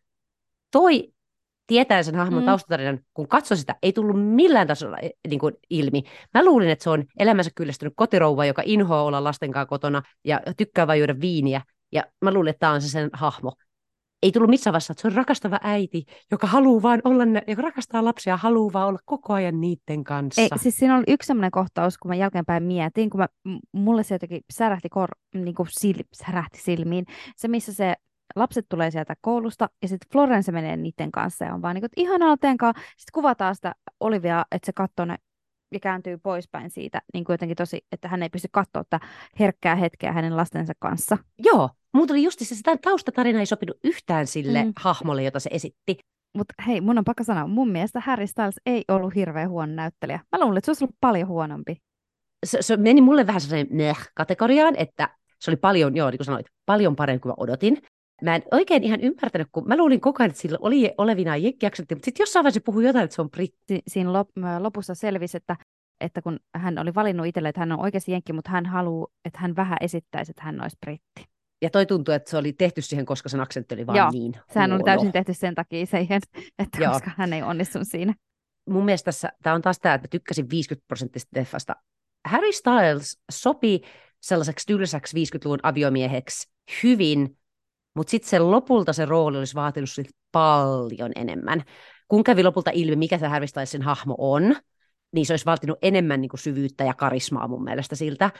Toi 0.70 1.12
tietää 1.66 2.02
sen 2.02 2.14
hahmon 2.14 2.42
mm. 2.42 2.46
taustatarinan, 2.46 3.00
kun 3.14 3.28
katsoi 3.28 3.56
sitä, 3.56 3.76
ei 3.82 3.92
tullut 3.92 4.34
millään 4.34 4.66
tasolla 4.66 4.98
eh, 4.98 5.10
niin 5.28 5.40
kuin, 5.40 5.54
ilmi. 5.70 6.02
Mä 6.34 6.44
luulin, 6.44 6.68
että 6.68 6.82
se 6.82 6.90
on 6.90 7.04
elämänsä 7.18 7.50
kyllästynyt 7.54 7.92
kotirouva, 7.96 8.44
joka 8.44 8.62
inhoaa 8.64 9.02
olla 9.02 9.24
lasten 9.24 9.52
kanssa 9.52 9.66
kotona 9.66 10.02
ja 10.24 10.40
tykkää 10.56 10.86
vain 10.86 11.00
juoda 11.00 11.20
viiniä. 11.20 11.62
Ja 11.92 12.04
mä 12.22 12.32
luulin, 12.32 12.50
että 12.50 12.60
tämä 12.60 12.72
on 12.72 12.82
se 12.82 12.88
sen 12.88 13.10
hahmo 13.12 13.52
ei 14.22 14.32
tullut 14.32 14.50
missään 14.50 14.72
vaiheessa, 14.72 14.92
että 14.92 15.02
se 15.02 15.08
on 15.08 15.14
rakastava 15.14 15.58
äiti, 15.62 16.04
joka 16.30 16.46
haluaa 16.46 16.82
vaan 16.82 17.00
olla, 17.04 17.22
joka 17.46 17.62
rakastaa 17.62 18.04
lapsia 18.04 18.36
haluaa 18.36 18.72
vaan 18.72 18.88
olla 18.88 18.98
koko 19.04 19.32
ajan 19.32 19.60
niiden 19.60 20.04
kanssa. 20.04 20.42
Ei, 20.42 20.48
siis 20.56 20.76
siinä 20.76 20.96
oli 20.96 21.04
yksi 21.08 21.26
sellainen 21.26 21.50
kohtaus, 21.50 21.98
kun 21.98 22.08
mä 22.08 22.14
jälkeenpäin 22.14 22.62
mietin, 22.62 23.10
kun 23.10 23.20
mä, 23.20 23.28
mulle 23.72 24.02
se 24.02 24.14
jotenkin 24.14 24.40
särähti, 24.52 24.88
kor, 24.88 25.08
niin 25.34 25.54
kuin 25.54 25.68
sil, 25.80 25.98
särähti 26.12 26.60
silmiin. 26.60 27.04
Se, 27.36 27.48
missä 27.48 27.72
se 27.72 27.94
lapset 28.36 28.66
tulee 28.68 28.90
sieltä 28.90 29.14
koulusta 29.20 29.70
ja 29.82 29.88
sitten 29.88 30.08
Florence 30.12 30.52
menee 30.52 30.76
niiden 30.76 31.10
kanssa 31.12 31.44
ja 31.44 31.54
on 31.54 31.62
vaan 31.62 31.74
niin 31.74 31.82
kuin, 31.82 31.90
ihanaa 31.96 32.36
kanssa. 32.58 32.82
Sitten 32.96 33.12
kuvataan 33.12 33.54
sitä 33.54 33.74
Olivia, 34.00 34.44
että 34.50 34.66
se 34.66 34.72
katsoo 34.72 35.04
ne 35.04 35.16
ja 35.72 35.80
kääntyy 35.80 36.18
poispäin 36.18 36.70
siitä 36.70 37.02
niin 37.14 37.24
kuin 37.24 37.34
jotenkin 37.34 37.56
tosi, 37.56 37.86
että 37.92 38.08
hän 38.08 38.22
ei 38.22 38.28
pysty 38.28 38.48
katsoa 38.52 38.84
tätä 38.84 39.06
herkkää 39.38 39.76
hetkeä 39.76 40.12
hänen 40.12 40.36
lastensa 40.36 40.72
kanssa. 40.80 41.18
Joo, 41.38 41.70
Mulla 41.92 42.06
tuli 42.06 42.22
just 42.22 42.38
se, 42.38 42.54
sitä 42.54 42.76
taustatarina 42.76 43.38
ei 43.38 43.46
sopinut 43.46 43.76
yhtään 43.84 44.26
sille 44.26 44.64
mm. 44.64 44.72
hahmolle, 44.76 45.22
jota 45.22 45.40
se 45.40 45.50
esitti. 45.52 45.98
Mutta 46.36 46.54
hei, 46.66 46.80
mun 46.80 46.98
on 46.98 47.04
pakko 47.04 47.24
sanoa, 47.24 47.46
mun 47.46 47.70
mielestä 47.70 48.00
Harry 48.00 48.26
Styles 48.26 48.60
ei 48.66 48.84
ollut 48.88 49.14
hirveän 49.14 49.50
huono 49.50 49.72
näyttelijä. 49.72 50.20
Mä 50.32 50.40
luulen, 50.40 50.58
että 50.58 50.66
se 50.66 50.70
olisi 50.70 50.84
ollut 50.84 50.96
paljon 51.00 51.28
huonompi. 51.28 51.76
Se, 52.46 52.62
se 52.62 52.76
meni 52.76 53.00
mulle 53.00 53.26
vähän 53.26 53.40
sellainen 53.40 53.96
kategoriaan, 54.14 54.74
että 54.76 55.08
se 55.40 55.50
oli 55.50 55.56
paljon, 55.56 55.96
joo, 55.96 56.10
niin 56.10 56.18
kuin 56.18 56.24
sanoit, 56.24 56.46
paljon 56.66 56.96
parempi 56.96 57.20
kuin 57.20 57.30
mä 57.30 57.34
odotin. 57.36 57.78
Mä 58.22 58.36
en 58.36 58.42
oikein 58.50 58.84
ihan 58.84 59.00
ymmärtänyt, 59.00 59.48
kun 59.52 59.68
mä 59.68 59.76
luulin 59.76 60.00
koko 60.00 60.22
ajan, 60.22 60.30
että 60.30 60.42
sillä 60.42 60.58
oli 60.60 60.94
olevina 60.98 61.36
jenkkiaksentti, 61.36 61.94
mutta 61.94 62.04
sitten 62.04 62.22
jossain 62.22 62.44
vaiheessa 62.44 62.60
puhui 62.64 62.84
jotain, 62.84 63.04
että 63.04 63.14
se 63.14 63.22
on 63.22 63.30
britti. 63.30 63.82
Siinä 63.88 64.12
lop, 64.12 64.28
lopussa 64.58 64.94
selvisi, 64.94 65.36
että 65.36 65.56
että 66.00 66.22
kun 66.22 66.40
hän 66.54 66.78
oli 66.78 66.94
valinnut 66.94 67.26
itselle, 67.26 67.48
että 67.48 67.60
hän 67.60 67.72
on 67.72 67.80
oikeasti 67.80 68.12
jenkki, 68.12 68.32
mutta 68.32 68.50
hän 68.50 68.66
haluaa, 68.66 69.06
että 69.24 69.38
hän 69.38 69.56
vähän 69.56 69.78
esittäisi, 69.80 70.30
että 70.32 70.42
hän 70.42 70.62
olisi 70.62 70.76
britti. 70.86 71.24
Ja 71.62 71.70
toi 71.70 71.86
tuntuu, 71.86 72.14
että 72.14 72.30
se 72.30 72.36
oli 72.36 72.52
tehty 72.52 72.82
siihen, 72.82 73.06
koska 73.06 73.28
sen 73.28 73.40
aksentti 73.40 73.74
oli 73.74 73.86
vaan 73.86 73.96
Joo, 73.98 74.10
niin 74.10 74.32
Sehän 74.52 74.72
oli 74.72 74.78
huono. 74.78 74.84
täysin 74.84 75.12
tehty 75.12 75.34
sen 75.34 75.54
takia 75.54 75.86
siihen, 75.86 76.20
että 76.58 76.82
Joo. 76.82 76.92
koska 76.92 77.10
hän 77.16 77.32
ei 77.32 77.42
onnistunut 77.42 77.88
siinä. 77.88 78.14
mun 78.70 78.84
mielestä 78.84 79.04
tässä, 79.04 79.32
tämä 79.42 79.54
on 79.54 79.62
taas 79.62 79.78
tämä, 79.78 79.94
että 79.94 80.06
mä 80.06 80.08
tykkäsin 80.10 80.50
50 80.50 80.86
prosenttista 80.88 81.40
leffasta. 81.40 81.76
Harry 82.28 82.52
Styles 82.52 83.18
sopi 83.30 83.80
sellaiseksi 84.22 84.66
tylsäksi 84.66 85.16
50-luvun 85.16 85.58
aviomieheksi 85.62 86.50
hyvin, 86.82 87.38
mutta 87.94 88.10
sitten 88.10 88.30
se 88.30 88.38
lopulta 88.38 88.92
se 88.92 89.04
rooli 89.04 89.38
olisi 89.38 89.54
vaatinut 89.54 89.90
siltä 89.90 90.10
paljon 90.32 91.12
enemmän. 91.16 91.62
Kun 92.08 92.24
kävi 92.24 92.42
lopulta 92.42 92.70
ilmi, 92.74 92.96
mikä 92.96 93.18
se 93.18 93.26
Harry 93.26 93.46
hahmo 93.82 94.14
on, 94.18 94.56
niin 95.12 95.26
se 95.26 95.32
olisi 95.32 95.46
vaatinut 95.46 95.78
enemmän 95.82 96.20
niin 96.20 96.28
kuin 96.28 96.40
syvyyttä 96.40 96.84
ja 96.84 96.94
karismaa 96.94 97.48
mun 97.48 97.64
mielestä 97.64 97.96
siltä. 97.96 98.30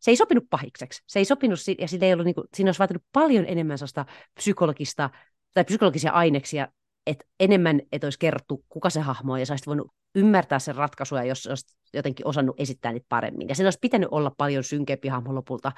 Se 0.00 0.10
ei 0.10 0.16
sopinut 0.16 0.44
pahikseksi. 0.50 1.02
Se 1.06 1.18
ei 1.18 1.24
sopinut, 1.24 1.58
ja 1.78 2.06
ei 2.06 2.12
ollut, 2.12 2.24
niin 2.24 2.34
kuin, 2.34 2.46
siinä 2.54 2.68
olisi 2.68 2.78
vaatinut 2.78 3.02
paljon 3.12 3.44
enemmän 3.48 3.78
sellaista 3.78 4.06
psykologista 4.34 5.10
tai 5.54 5.64
psykologisia 5.64 6.12
aineksia, 6.12 6.68
että 7.06 7.24
enemmän, 7.40 7.80
että 7.92 8.06
olisi 8.06 8.18
kerrottu, 8.18 8.64
kuka 8.68 8.90
se 8.90 9.00
hahmo 9.00 9.32
on, 9.32 9.40
ja 9.40 9.46
sä 9.46 9.52
olisit 9.52 9.66
voinut 9.66 9.92
ymmärtää 10.14 10.58
sen 10.58 10.74
ratkaisuja, 10.74 11.24
jos 11.24 11.46
olisit 11.46 11.68
jotenkin 11.94 12.26
osannut 12.26 12.60
esittää 12.60 12.92
niitä 12.92 13.06
paremmin. 13.08 13.48
Ja 13.48 13.54
sen 13.54 13.66
olisi 13.66 13.78
pitänyt 13.82 14.08
olla 14.10 14.32
paljon 14.36 14.64
synkempi 14.64 15.08
hahmo 15.08 15.34
lopulta. 15.34 15.72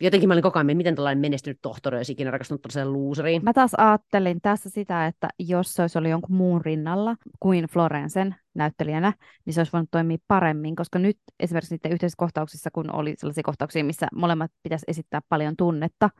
Jotenkin 0.00 0.28
mä 0.28 0.34
olin 0.34 0.42
koko 0.42 0.58
ajan, 0.58 0.76
miten 0.76 0.94
tällainen 0.94 1.20
menestynyt 1.20 1.58
tohtori 1.62 1.96
olisi 1.96 2.12
ikinä 2.12 2.30
rakastunut 2.30 2.62
tällaiseen 2.62 2.92
looseriin. 2.92 3.44
Mä 3.44 3.52
taas 3.52 3.74
ajattelin 3.74 4.40
tässä 4.40 4.70
sitä, 4.70 5.06
että 5.06 5.28
jos 5.38 5.74
se 5.74 5.82
olisi 5.82 5.98
ollut 5.98 6.10
jonkun 6.10 6.36
muun 6.36 6.64
rinnalla 6.64 7.16
kuin 7.40 7.64
Florensen 7.64 8.34
näyttelijänä, 8.54 9.12
niin 9.44 9.54
se 9.54 9.60
olisi 9.60 9.72
voinut 9.72 9.90
toimia 9.90 10.18
paremmin, 10.28 10.76
koska 10.76 10.98
nyt 10.98 11.18
esimerkiksi 11.40 11.74
niiden 11.74 11.92
yhteisissä 11.92 12.18
kohtauksissa, 12.18 12.70
kun 12.72 12.94
oli 12.94 13.14
sellaisia 13.16 13.42
kohtauksia, 13.42 13.84
missä 13.84 14.06
molemmat 14.14 14.52
pitäisi 14.62 14.84
esittää 14.88 15.20
paljon 15.28 15.56
tunnetta, 15.56 16.10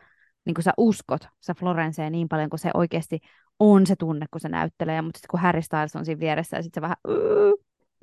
niin 0.46 0.54
kun 0.54 0.64
sä 0.64 0.72
uskot 0.76 1.28
sä 1.40 1.54
Florenseen 1.54 2.12
niin 2.12 2.28
paljon, 2.28 2.50
kun 2.50 2.58
se 2.58 2.70
oikeasti 2.74 3.20
on 3.58 3.86
se 3.86 3.96
tunne, 3.96 4.26
kun 4.30 4.40
se 4.40 4.48
näyttelee, 4.48 5.02
mutta 5.02 5.18
sitten 5.18 5.30
kun 5.30 5.40
Harry 5.40 5.62
Styles 5.62 5.96
on 5.96 6.04
siinä 6.04 6.20
vieressä 6.20 6.56
ja 6.56 6.62
sitten 6.62 6.80
se 6.80 6.82
vähän 6.82 6.96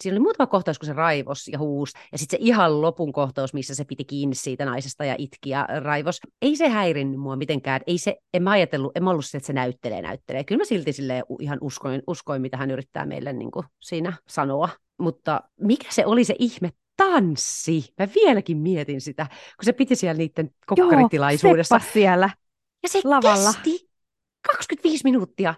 Siinä 0.01 0.15
oli 0.15 0.23
muutama 0.23 0.47
kohtaus, 0.47 0.79
kun 0.79 0.85
se 0.85 0.93
raivos 0.93 1.47
ja 1.47 1.59
huus, 1.59 1.91
ja 2.11 2.17
sitten 2.17 2.39
se 2.39 2.45
ihan 2.45 2.81
lopun 2.81 3.13
kohtaus, 3.13 3.53
missä 3.53 3.75
se 3.75 3.85
piti 3.85 4.05
kiinni 4.05 4.35
siitä 4.35 4.65
naisesta 4.65 5.05
ja 5.05 5.15
itki 5.17 5.49
ja 5.49 5.67
raivos. 5.79 6.19
Ei 6.41 6.55
se 6.55 6.69
häirinnyt 6.69 7.19
mua 7.19 7.35
mitenkään. 7.35 7.81
Ei 7.87 7.97
se, 7.97 8.17
en 8.33 8.43
mä 8.43 8.51
ajatellut, 8.51 8.97
en 8.97 9.03
mä 9.03 9.09
ollut 9.09 9.25
se, 9.25 9.37
että 9.37 9.47
se 9.47 9.53
näyttelee, 9.53 10.01
näyttelee. 10.01 10.43
Kyllä 10.43 10.61
mä 10.61 10.65
silti 10.65 10.93
silleen 10.93 11.23
ihan 11.39 11.57
uskoin, 11.61 12.01
uskoin 12.07 12.41
mitä 12.41 12.57
hän 12.57 12.71
yrittää 12.71 13.05
meille 13.05 13.33
niin 13.33 13.51
kuin 13.51 13.65
siinä 13.81 14.13
sanoa. 14.27 14.69
Mutta 14.97 15.41
mikä 15.59 15.87
se 15.89 16.05
oli 16.05 16.23
se 16.23 16.35
ihme 16.39 16.69
tanssi? 16.97 17.93
Mä 17.99 18.07
vieläkin 18.15 18.57
mietin 18.57 19.01
sitä, 19.01 19.25
kun 19.29 19.65
se 19.65 19.73
piti 19.73 19.95
siellä 19.95 20.17
niiden 20.17 20.49
kokkaritilaisuudessa. 20.65 21.79
Seppas 21.79 21.93
siellä. 21.93 22.29
Ja 22.83 22.89
se 22.89 23.01
lavalla. 23.03 23.53
kesti 23.53 23.89
25 24.47 25.03
minuuttia. 25.03 25.53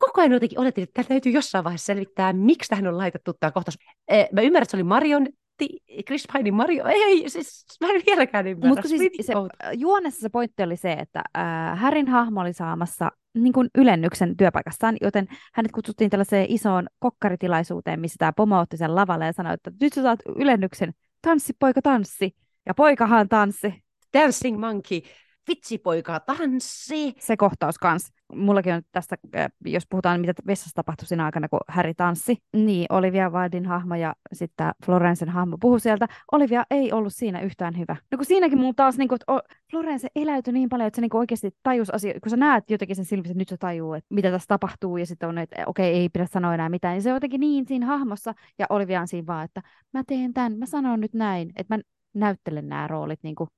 Koko 0.00 0.20
ajan 0.20 0.32
jotenkin 0.32 0.60
oletin, 0.60 0.84
että 0.84 1.04
täytyy 1.04 1.32
jossain 1.32 1.64
vaiheessa 1.64 1.86
selvittää, 1.86 2.32
miksi 2.32 2.68
tähän 2.68 2.86
on 2.86 2.98
laitettu 2.98 3.32
tämä 3.40 3.50
kohtaus. 3.50 3.78
Eh, 4.08 4.28
Mä 4.32 4.40
ymmärrän, 4.40 4.62
että 4.62 4.70
se 4.70 4.76
oli 4.76 4.84
marionetti, 4.84 5.68
Chris 6.06 6.28
Pinein 6.32 6.54
Mario. 6.54 6.84
Ei, 6.86 7.28
siis 7.28 7.64
mä 7.80 7.88
en 7.92 8.02
vieläkään 8.06 8.46
ymmärrä. 8.46 8.68
Mutta 8.68 8.88
siis 8.88 9.12
se, 9.20 9.32
juonessa 9.72 10.20
se 10.20 10.28
pointti 10.28 10.62
oli 10.62 10.76
se, 10.76 10.92
että 10.92 11.22
äh, 11.38 11.78
Härin 11.78 12.08
hahmo 12.08 12.40
oli 12.40 12.52
saamassa 12.52 13.10
niin 13.34 13.52
kuin 13.52 13.68
ylennyksen 13.74 14.36
työpaikastaan, 14.36 14.96
joten 15.00 15.26
hänet 15.54 15.72
kutsuttiin 15.72 16.10
tällaiseen 16.10 16.46
isoon 16.48 16.86
kokkaritilaisuuteen, 16.98 18.00
missä 18.00 18.16
tämä 18.18 18.32
pomo 18.32 18.58
otti 18.58 18.76
sen 18.76 18.94
lavalle 18.94 19.26
ja 19.26 19.32
sanoi, 19.32 19.54
että 19.54 19.70
nyt 19.80 19.92
sä 19.92 20.02
saat 20.02 20.20
ylennyksen, 20.36 20.92
tanssi 21.22 21.52
poika 21.58 21.82
tanssi. 21.82 22.36
Ja 22.66 22.74
poikahan 22.74 23.28
tanssi. 23.28 23.74
Dancing 24.18 24.60
Monkey, 24.60 25.02
vitsi 25.48 25.78
poika, 25.78 26.20
tanssi. 26.20 27.14
Se 27.18 27.36
kohtaus 27.36 27.78
kans. 27.78 28.12
Mullakin 28.34 28.74
on 28.74 28.82
tästä, 28.92 29.16
äh, 29.36 29.46
jos 29.64 29.86
puhutaan 29.90 30.20
mitä 30.20 30.32
vessassa 30.46 30.74
tapahtui 30.74 31.06
siinä 31.06 31.24
aikana, 31.24 31.48
kun 31.48 31.60
Häri 31.68 31.94
tanssi, 31.94 32.36
niin 32.56 32.86
Olivia 32.88 33.30
Wildin 33.30 33.66
hahmo 33.66 33.94
ja 33.94 34.14
sitten 34.32 34.70
Florensen 34.86 35.28
hahmo 35.28 35.56
puhu 35.60 35.78
sieltä. 35.78 36.08
Olivia 36.32 36.64
ei 36.70 36.92
ollut 36.92 37.14
siinä 37.14 37.40
yhtään 37.40 37.78
hyvä. 37.78 37.96
No 38.12 38.18
kun 38.18 38.24
siinäkin 38.24 38.58
mulla 38.58 38.72
taas, 38.76 38.98
niin 38.98 39.08
kuin, 39.08 39.18
että 39.20 39.52
Florence 39.70 40.08
eläytyi 40.16 40.52
niin 40.52 40.68
paljon, 40.68 40.86
että 40.86 40.96
se 40.96 41.00
niin 41.00 41.16
oikeasti 41.16 41.50
tajus 41.62 41.90
asioita, 41.90 42.20
kun 42.20 42.30
sä 42.30 42.36
näet 42.36 42.70
jotenkin 42.70 42.96
sen 42.96 43.04
silmissä, 43.04 43.32
että 43.32 43.38
nyt 43.38 43.48
se 43.48 43.56
tajuu, 43.56 43.94
että 43.94 44.14
mitä 44.14 44.30
tässä 44.30 44.48
tapahtuu, 44.48 44.96
ja 44.96 45.06
sitten 45.06 45.28
on, 45.28 45.38
että 45.38 45.62
okei, 45.66 45.94
ei 45.94 46.08
pidä 46.08 46.26
sanoa 46.26 46.54
enää 46.54 46.68
mitään, 46.68 46.94
niin 46.94 47.02
se 47.02 47.10
on 47.10 47.16
jotenkin 47.16 47.40
niin 47.40 47.66
siinä 47.68 47.86
hahmossa, 47.86 48.34
ja 48.58 48.66
Olivia 48.68 49.00
on 49.00 49.08
siinä 49.08 49.26
vaan, 49.26 49.44
että 49.44 49.62
mä 49.92 50.02
teen 50.06 50.34
tämän, 50.34 50.58
mä 50.58 50.66
sanon 50.66 51.00
nyt 51.00 51.14
näin, 51.14 51.52
että 51.56 51.76
mä 51.76 51.82
näyttelen 52.14 52.68
nämä 52.68 52.88
roolit 52.88 53.20
niin 53.22 53.34
kuin 53.34 53.50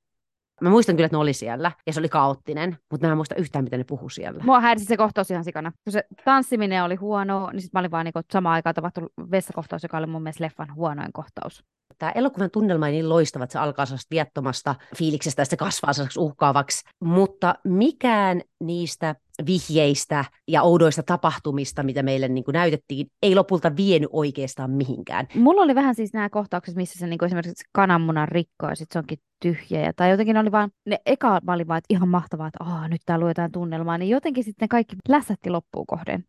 Mä 0.62 0.70
muistan 0.70 0.96
kyllä, 0.96 1.06
että 1.06 1.16
ne 1.16 1.20
oli 1.20 1.32
siellä, 1.32 1.72
ja 1.86 1.92
se 1.92 2.00
oli 2.00 2.08
kaoottinen, 2.08 2.78
mutta 2.90 3.06
mä 3.06 3.12
en 3.12 3.18
muista 3.18 3.34
yhtään, 3.34 3.64
mitä 3.64 3.76
ne 3.76 3.84
puhu 3.84 4.08
siellä. 4.08 4.44
Mua 4.44 4.60
häirisi 4.60 4.86
se 4.86 4.96
kohtaus 4.96 5.30
ihan 5.30 5.44
sikana. 5.44 5.72
Kun 5.84 5.92
se 5.92 6.04
tanssiminen 6.24 6.84
oli 6.84 6.94
huono, 6.94 7.50
niin 7.52 7.60
sitten 7.62 7.78
mä 7.78 7.80
olin 7.80 7.90
vaan 7.90 8.04
niin 8.04 8.24
samaan 8.32 8.54
aikaan 8.54 8.74
tapahtunut 8.74 9.12
vessakohtaus, 9.30 9.82
joka 9.82 9.98
oli 9.98 10.06
mun 10.06 10.22
mielestä 10.22 10.44
leffan 10.44 10.74
huonoin 10.74 11.12
kohtaus. 11.12 11.64
Tämä 11.98 12.12
elokuvan 12.12 12.50
tunnelma 12.50 12.86
on 12.86 12.92
niin 12.92 13.08
loistava, 13.08 13.44
että 13.44 13.52
se 13.52 13.58
alkaa 13.58 13.86
sellaista 13.86 14.10
viattomasta 14.10 14.74
fiiliksestä 14.96 15.42
ja 15.42 15.46
se 15.46 15.56
kasvaa 15.56 15.92
sellaiseksi 15.92 16.20
uhkaavaksi, 16.20 16.84
mutta 17.00 17.54
mikään 17.64 18.40
niistä 18.60 19.14
vihjeistä 19.46 20.24
ja 20.48 20.62
oudoista 20.62 21.02
tapahtumista, 21.02 21.82
mitä 21.82 22.02
meille 22.02 22.28
niin 22.28 22.44
kuin 22.44 22.52
näytettiin, 22.52 23.06
ei 23.22 23.34
lopulta 23.34 23.76
vienyt 23.76 24.08
oikeastaan 24.12 24.70
mihinkään. 24.70 25.26
Mulla 25.34 25.62
oli 25.62 25.74
vähän 25.74 25.94
siis 25.94 26.12
nämä 26.12 26.30
kohtaukset, 26.30 26.76
missä 26.76 26.98
se 26.98 27.06
niin 27.06 27.24
esimerkiksi 27.24 27.64
kananmunan 27.72 28.28
rikkoo 28.28 28.68
ja 28.68 28.74
sitten 28.74 28.92
se 28.94 28.98
onkin 28.98 29.18
tyhjä. 29.42 29.80
Ja, 29.80 29.92
tai 29.92 30.10
jotenkin 30.10 30.36
oli 30.36 30.52
vaan, 30.52 30.70
ne 30.86 30.98
eka 31.06 31.40
mä 31.42 31.52
olin 31.52 31.68
vaan, 31.68 31.78
että 31.78 31.94
ihan 31.94 32.08
mahtavaa, 32.08 32.46
että 32.46 32.64
Aa, 32.64 32.88
nyt 32.88 33.00
tää 33.06 33.18
luo 33.18 33.28
jotain 33.28 33.52
tunnelmaa, 33.52 33.98
niin 33.98 34.10
jotenkin 34.10 34.44
sitten 34.44 34.68
kaikki 34.68 34.96
lässätti 35.08 35.50
loppuun 35.50 35.86
kohden. 35.86 36.24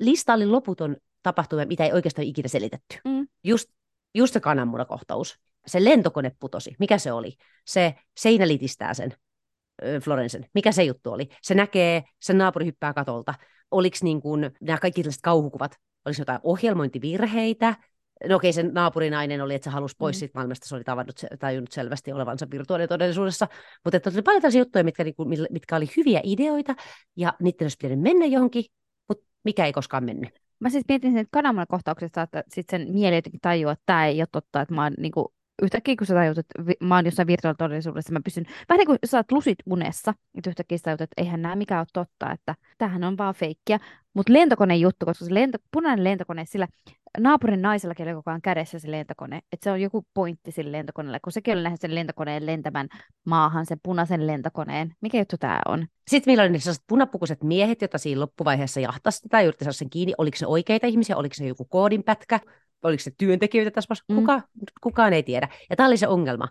Lista 0.00 0.34
oli 0.34 0.46
loputon 0.46 0.96
tapahtuma, 1.22 1.64
mitä 1.64 1.84
ei 1.84 1.92
oikeastaan 1.92 2.26
ikinä 2.28 2.48
selitetty. 2.48 2.98
Mm. 3.04 3.28
Just, 3.44 3.70
just 4.14 4.32
se 4.32 4.40
kananmunakohtaus. 4.40 5.38
Se 5.66 5.84
lentokone 5.84 6.32
putosi. 6.40 6.76
Mikä 6.78 6.98
se 6.98 7.12
oli? 7.12 7.32
Se 7.66 7.94
seinä 8.16 8.48
litistää 8.48 8.94
sen 8.94 9.14
Florensen. 10.04 10.46
Mikä 10.54 10.72
se 10.72 10.82
juttu 10.84 11.12
oli? 11.12 11.28
Se 11.42 11.54
näkee, 11.54 12.04
sen 12.20 12.38
naapuri 12.38 12.66
hyppää 12.66 12.92
katolta. 12.94 13.34
Oliko 13.70 13.96
niin 14.02 14.20
kuin, 14.20 14.50
nämä 14.60 14.78
kaikki 14.78 15.02
tällaiset 15.02 15.22
kauhukuvat, 15.22 15.76
oliko 16.04 16.20
jotain 16.20 16.40
ohjelmointivirheitä? 16.42 17.74
No 18.28 18.36
okei, 18.36 18.52
sen 18.52 18.70
naapurinainen 18.74 19.40
oli, 19.40 19.54
että 19.54 19.64
se 19.64 19.70
halusi 19.70 19.94
pois 19.98 20.16
Mm. 20.16 20.18
siitä 20.18 20.38
maailmasta, 20.38 20.68
se 20.68 20.74
oli 20.74 20.84
tavannut, 20.84 21.18
se- 21.18 21.28
tajunnut 21.38 21.72
selvästi 21.72 22.12
olevansa 22.12 22.46
virtuaalitodellisuudessa, 22.50 23.48
mutta 23.84 23.96
että 23.96 24.10
oli 24.14 24.22
paljon 24.22 24.42
tällaisia 24.42 24.60
juttuja, 24.60 24.84
mitkä, 24.84 25.04
niinku, 25.04 25.24
mitkä 25.50 25.76
oli 25.76 25.86
hyviä 25.96 26.20
ideoita, 26.24 26.74
ja 27.16 27.34
niiden 27.40 27.64
olisi 27.64 27.76
pitänyt 27.80 28.00
mennä 28.00 28.26
johonkin, 28.26 28.64
mutta 29.08 29.24
mikä 29.44 29.66
ei 29.66 29.72
koskaan 29.72 30.04
mennyt. 30.04 30.30
Mä 30.60 30.70
siis 30.70 30.84
mietin 30.88 31.12
sen 31.12 31.26
kananmunan 31.30 31.66
kohtauksesta, 31.68 32.22
että 32.22 32.44
sitten 32.48 32.80
sen 32.80 32.94
mieli 32.94 33.16
jotenkin 33.16 33.40
tajuu, 33.40 33.70
että 33.70 33.82
tämä 33.86 34.06
ei 34.06 34.20
ole 34.20 34.28
totta, 34.32 34.60
että 34.60 34.74
mä 34.74 34.82
oon 34.82 34.92
niin 34.98 35.12
kuin, 35.12 35.26
yhtäkkiä 35.62 35.94
kun 35.98 36.06
sä 36.06 36.14
tajut, 36.14 36.38
että 36.38 36.66
vi- 36.66 36.86
mä 36.86 36.94
oon 36.94 37.04
jossain 37.04 37.26
virtuaalitodellisuudessa, 37.26 38.12
mä 38.12 38.20
pystyn, 38.24 38.44
vähän 38.68 38.78
niin 38.78 38.86
kuin 38.86 38.98
sä 39.04 39.16
oot 39.16 39.32
lusit 39.32 39.58
unessa, 39.66 40.14
että 40.34 40.50
yhtäkkiä 40.50 40.78
sä 40.78 40.84
tajut, 40.84 41.00
että 41.00 41.14
eihän 41.22 41.42
nämä 41.42 41.56
mikään 41.56 41.80
ole 41.80 41.86
totta, 41.92 42.32
että 42.32 42.54
tämähän 42.78 43.04
on 43.04 43.18
vaan 43.18 43.34
feikkiä. 43.34 43.78
Mutta 44.14 44.32
lentokoneen 44.32 44.80
juttu, 44.80 45.06
koska 45.06 45.24
se 45.24 45.34
lento, 45.34 45.58
punainen 45.72 46.04
lentokone, 46.04 46.44
sillä 46.44 46.68
naapurin 47.18 47.62
naisellakin 47.62 48.06
oli 48.06 48.14
koko 48.14 48.30
ajan 48.30 48.42
kädessä 48.42 48.78
se 48.78 48.90
lentokone, 48.90 49.36
että 49.52 49.64
se 49.64 49.70
on 49.70 49.80
joku 49.80 50.06
pointti 50.14 50.52
sille 50.52 50.72
lentokoneelle, 50.72 51.20
kun 51.20 51.32
sekin 51.32 51.54
oli 51.54 51.62
nähnyt 51.62 51.80
sen 51.80 51.94
lentokoneen 51.94 52.46
lentämään 52.46 52.88
maahan, 53.26 53.66
sen 53.66 53.80
punaisen 53.82 54.26
lentokoneen. 54.26 54.94
Mikä 55.00 55.18
juttu 55.18 55.36
tämä 55.38 55.60
on? 55.66 55.86
Sitten 56.08 56.30
meillä 56.30 56.42
oli 56.42 56.50
ne 56.50 56.58
sellaiset 56.58 56.84
punapukuiset 56.86 57.42
miehet, 57.42 57.80
joita 57.80 57.98
siinä 57.98 58.20
loppuvaiheessa 58.20 58.80
jahtasi 58.80 59.18
sitä, 59.18 59.40
yritti 59.40 59.64
saada 59.64 59.72
sen 59.72 59.90
kiinni. 59.90 60.14
Oliko 60.18 60.36
se 60.36 60.46
oikeita 60.46 60.86
ihmisiä, 60.86 61.16
oliko 61.16 61.34
se 61.34 61.46
joku 61.46 61.64
koodinpätkä, 61.64 62.40
oliko 62.82 63.02
se 63.02 63.10
työntekijöitä 63.18 63.70
tässä 63.70 63.88
maassa? 63.90 64.04
Mm. 64.08 64.16
Kuka, 64.16 64.42
kukaan 64.80 65.12
ei 65.12 65.22
tiedä. 65.22 65.48
Ja 65.70 65.76
tämä 65.76 65.86
oli 65.86 65.96
se 65.96 66.08
ongelma. 66.08 66.48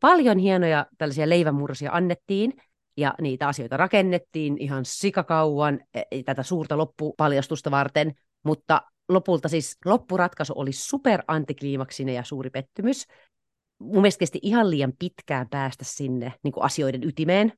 Paljon 0.00 0.38
hienoja 0.38 0.86
tällaisia 0.98 1.28
leivänmursia 1.28 1.92
annettiin, 1.92 2.52
ja 2.98 3.14
niitä 3.20 3.48
asioita 3.48 3.76
rakennettiin 3.76 4.56
ihan 4.58 4.84
sikakauan 4.84 5.80
e, 5.94 6.22
tätä 6.22 6.42
suurta 6.42 6.78
loppupaljastusta 6.78 7.70
varten, 7.70 8.14
mutta 8.42 8.82
lopulta 9.08 9.48
siis 9.48 9.78
loppuratkaisu 9.84 10.52
oli 10.56 10.72
super 10.72 11.22
antikliimaksinen 11.28 12.14
ja 12.14 12.24
suuri 12.24 12.50
pettymys. 12.50 13.06
Mun 13.78 14.02
mielestä 14.02 14.18
kesti 14.18 14.38
ihan 14.42 14.70
liian 14.70 14.92
pitkään 14.98 15.48
päästä 15.48 15.84
sinne 15.84 16.32
niin 16.42 16.52
kuin 16.52 16.64
asioiden 16.64 17.04
ytimeen. 17.04 17.52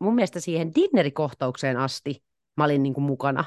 Mun 0.00 0.14
mielestä 0.14 0.40
siihen 0.40 0.74
dinnerikohtaukseen 0.74 1.76
asti 1.76 2.22
mä 2.56 2.64
olin 2.64 2.82
niin 2.82 2.94
kuin 2.94 3.04
mukana. 3.04 3.44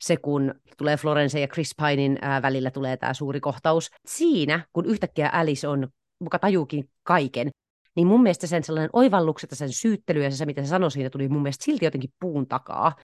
Se, 0.00 0.16
kun 0.16 0.54
tulee 0.78 0.96
Florence 0.96 1.40
ja 1.40 1.48
Chris 1.48 1.74
Pinein 1.76 2.18
ää, 2.22 2.42
välillä 2.42 2.70
tulee 2.70 2.96
tämä 2.96 3.14
suuri 3.14 3.40
kohtaus. 3.40 3.90
Siinä, 4.06 4.66
kun 4.72 4.86
yhtäkkiä 4.86 5.30
Alice 5.32 5.68
on, 5.68 5.88
muka 6.20 6.38
tajuukin 6.38 6.90
kaiken, 7.02 7.50
niin 7.96 8.06
mun 8.06 8.22
mielestä 8.22 8.46
sen 8.46 8.64
sellainen 8.64 8.90
oivallukset 8.92 9.50
ja 9.50 9.56
sen 9.56 9.72
syyttely 9.72 10.22
ja 10.22 10.30
se, 10.30 10.46
mitä 10.46 10.62
se 10.62 10.68
sanoi 10.68 10.90
siinä, 10.90 11.10
tuli 11.10 11.28
mun 11.28 11.42
mielestä 11.42 11.64
silti 11.64 11.84
jotenkin 11.84 12.10
puun 12.20 12.46
takaa. 12.46 12.96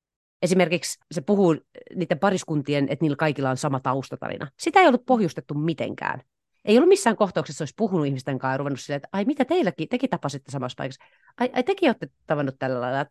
Esimerkiksi 0.42 0.98
se 1.12 1.20
puhuu 1.20 1.56
niiden 1.94 2.18
pariskuntien, 2.18 2.88
että 2.88 3.04
niillä 3.04 3.16
kaikilla 3.16 3.50
on 3.50 3.56
sama 3.56 3.80
taustatarina. 3.80 4.50
Sitä 4.58 4.80
ei 4.80 4.86
ollut 4.86 5.06
pohjustettu 5.06 5.54
mitenkään. 5.54 6.22
Ei 6.64 6.76
ollut 6.76 6.88
missään 6.88 7.16
kohtauksessa, 7.16 7.62
olisi 7.62 7.74
puhunut 7.76 8.06
ihmisten 8.06 8.38
kanssa 8.38 8.54
ja 8.54 8.56
ruvennut 8.56 8.80
silleen, 8.80 8.96
että 8.96 9.08
ai 9.12 9.24
mitä 9.24 9.44
teilläkin, 9.44 9.88
tekin 9.88 10.10
tapasitte 10.10 10.50
samassa 10.50 10.76
paikassa. 10.76 11.04
Ai, 11.40 11.50
ai 11.52 11.62
tekin 11.62 11.88
olette 11.88 12.08
tavannut 12.26 12.54
tällä 12.58 12.80
lailla. 12.80 13.06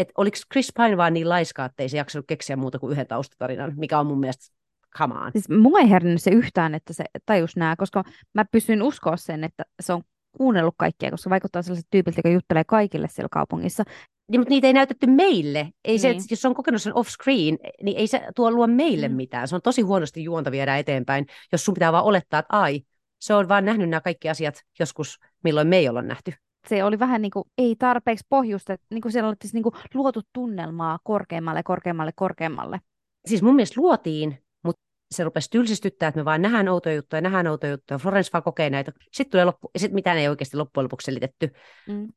Että 0.00 0.10
et 0.10 0.18
oliko 0.18 0.36
Chris 0.52 0.72
Pine 0.76 0.96
vaan 0.96 1.14
niin 1.14 1.28
laiskaa, 1.28 1.66
että 1.66 1.82
ei 1.82 1.88
se 1.88 1.96
jaksanut 1.96 2.26
keksiä 2.26 2.56
muuta 2.56 2.78
kuin 2.78 2.92
yhden 2.92 3.06
taustatarinan, 3.06 3.72
mikä 3.76 4.00
on 4.00 4.06
mun 4.06 4.20
mielestä 4.20 4.54
come 4.98 5.14
on. 5.14 5.32
Siis 5.32 5.48
mua 5.48 5.78
ei 5.78 5.90
herännyt 5.90 6.22
se 6.22 6.30
yhtään, 6.30 6.74
että 6.74 6.92
se 6.92 7.04
tajus 7.26 7.56
nää, 7.56 7.76
koska 7.76 8.04
mä 8.34 8.44
pystyn 8.52 8.82
uskoa 8.82 9.16
sen, 9.16 9.44
että 9.44 9.64
se 9.80 9.92
on 9.92 10.02
kuunnellut 10.36 10.74
kaikkia, 10.78 11.10
koska 11.10 11.30
vaikuttaa 11.30 11.62
sellaiset 11.62 11.86
tyypiltä, 11.90 12.18
joka 12.18 12.28
juttelee 12.28 12.64
kaikille 12.64 13.08
siellä 13.08 13.28
kaupungissa. 13.32 13.84
Niin, 14.30 14.40
mutta 14.40 14.50
niitä 14.50 14.66
ei 14.66 14.72
näytetty 14.72 15.06
meille. 15.06 15.58
Ei 15.58 15.72
niin. 15.84 16.00
se, 16.00 16.10
että 16.10 16.22
jos 16.30 16.44
on 16.44 16.54
kokenut 16.54 16.82
sen 16.82 16.92
off-screen, 16.92 17.58
niin 17.82 17.96
ei 17.96 18.06
se 18.06 18.22
tuo 18.36 18.50
luo 18.50 18.66
meille 18.66 19.08
mm. 19.08 19.14
mitään. 19.14 19.48
Se 19.48 19.54
on 19.54 19.62
tosi 19.62 19.82
huonosti 19.82 20.24
juonta 20.24 20.50
viedä 20.50 20.78
eteenpäin, 20.78 21.26
jos 21.52 21.64
sun 21.64 21.74
pitää 21.74 21.92
vaan 21.92 22.04
olettaa, 22.04 22.40
että 22.40 22.56
ai, 22.56 22.80
se 23.20 23.34
on 23.34 23.48
vaan 23.48 23.64
nähnyt 23.64 23.88
nämä 23.88 24.00
kaikki 24.00 24.28
asiat 24.28 24.62
joskus, 24.78 25.18
milloin 25.44 25.68
me 25.68 25.76
ei 25.76 25.88
olla 25.88 26.02
nähty. 26.02 26.32
Se 26.68 26.84
oli 26.84 26.98
vähän 26.98 27.22
niin 27.22 27.30
kuin, 27.30 27.44
ei 27.58 27.76
tarpeeksi 27.76 28.26
pohjusta, 28.28 28.76
niin 28.90 29.00
kuin 29.00 29.12
siellä 29.12 29.28
oli 29.28 29.36
niin 29.52 29.62
kuin 29.62 29.74
luotu 29.94 30.22
tunnelmaa 30.32 30.98
korkeammalle, 31.04 31.62
korkeammalle, 31.62 32.12
korkeammalle. 32.16 32.80
Siis 33.26 33.42
mun 33.42 33.54
mielestä 33.54 33.80
luotiin, 33.80 34.42
mutta 34.62 34.82
se 35.14 35.24
rupesi 35.24 35.50
tylsistyttää, 35.50 36.08
että 36.08 36.20
me 36.20 36.24
vaan 36.24 36.42
nähdään 36.42 36.68
outoja 36.68 36.94
juttuja, 36.94 37.22
nähdään 37.22 37.46
outoja 37.46 37.72
juttuja, 37.72 37.98
Florence 37.98 38.30
vaan 38.32 38.42
kokee 38.42 38.70
näitä. 38.70 38.92
Sitten 39.12 39.30
tulee 39.30 39.44
loppu, 39.44 39.70
ja 39.74 39.80
sitten 39.80 39.94
mitään 39.94 40.18
ei 40.18 40.28
oikeasti 40.28 40.56
loppujen 40.56 40.84
lopuksi 40.84 41.04
selitetty. 41.04 41.52
Mm. 41.88 42.08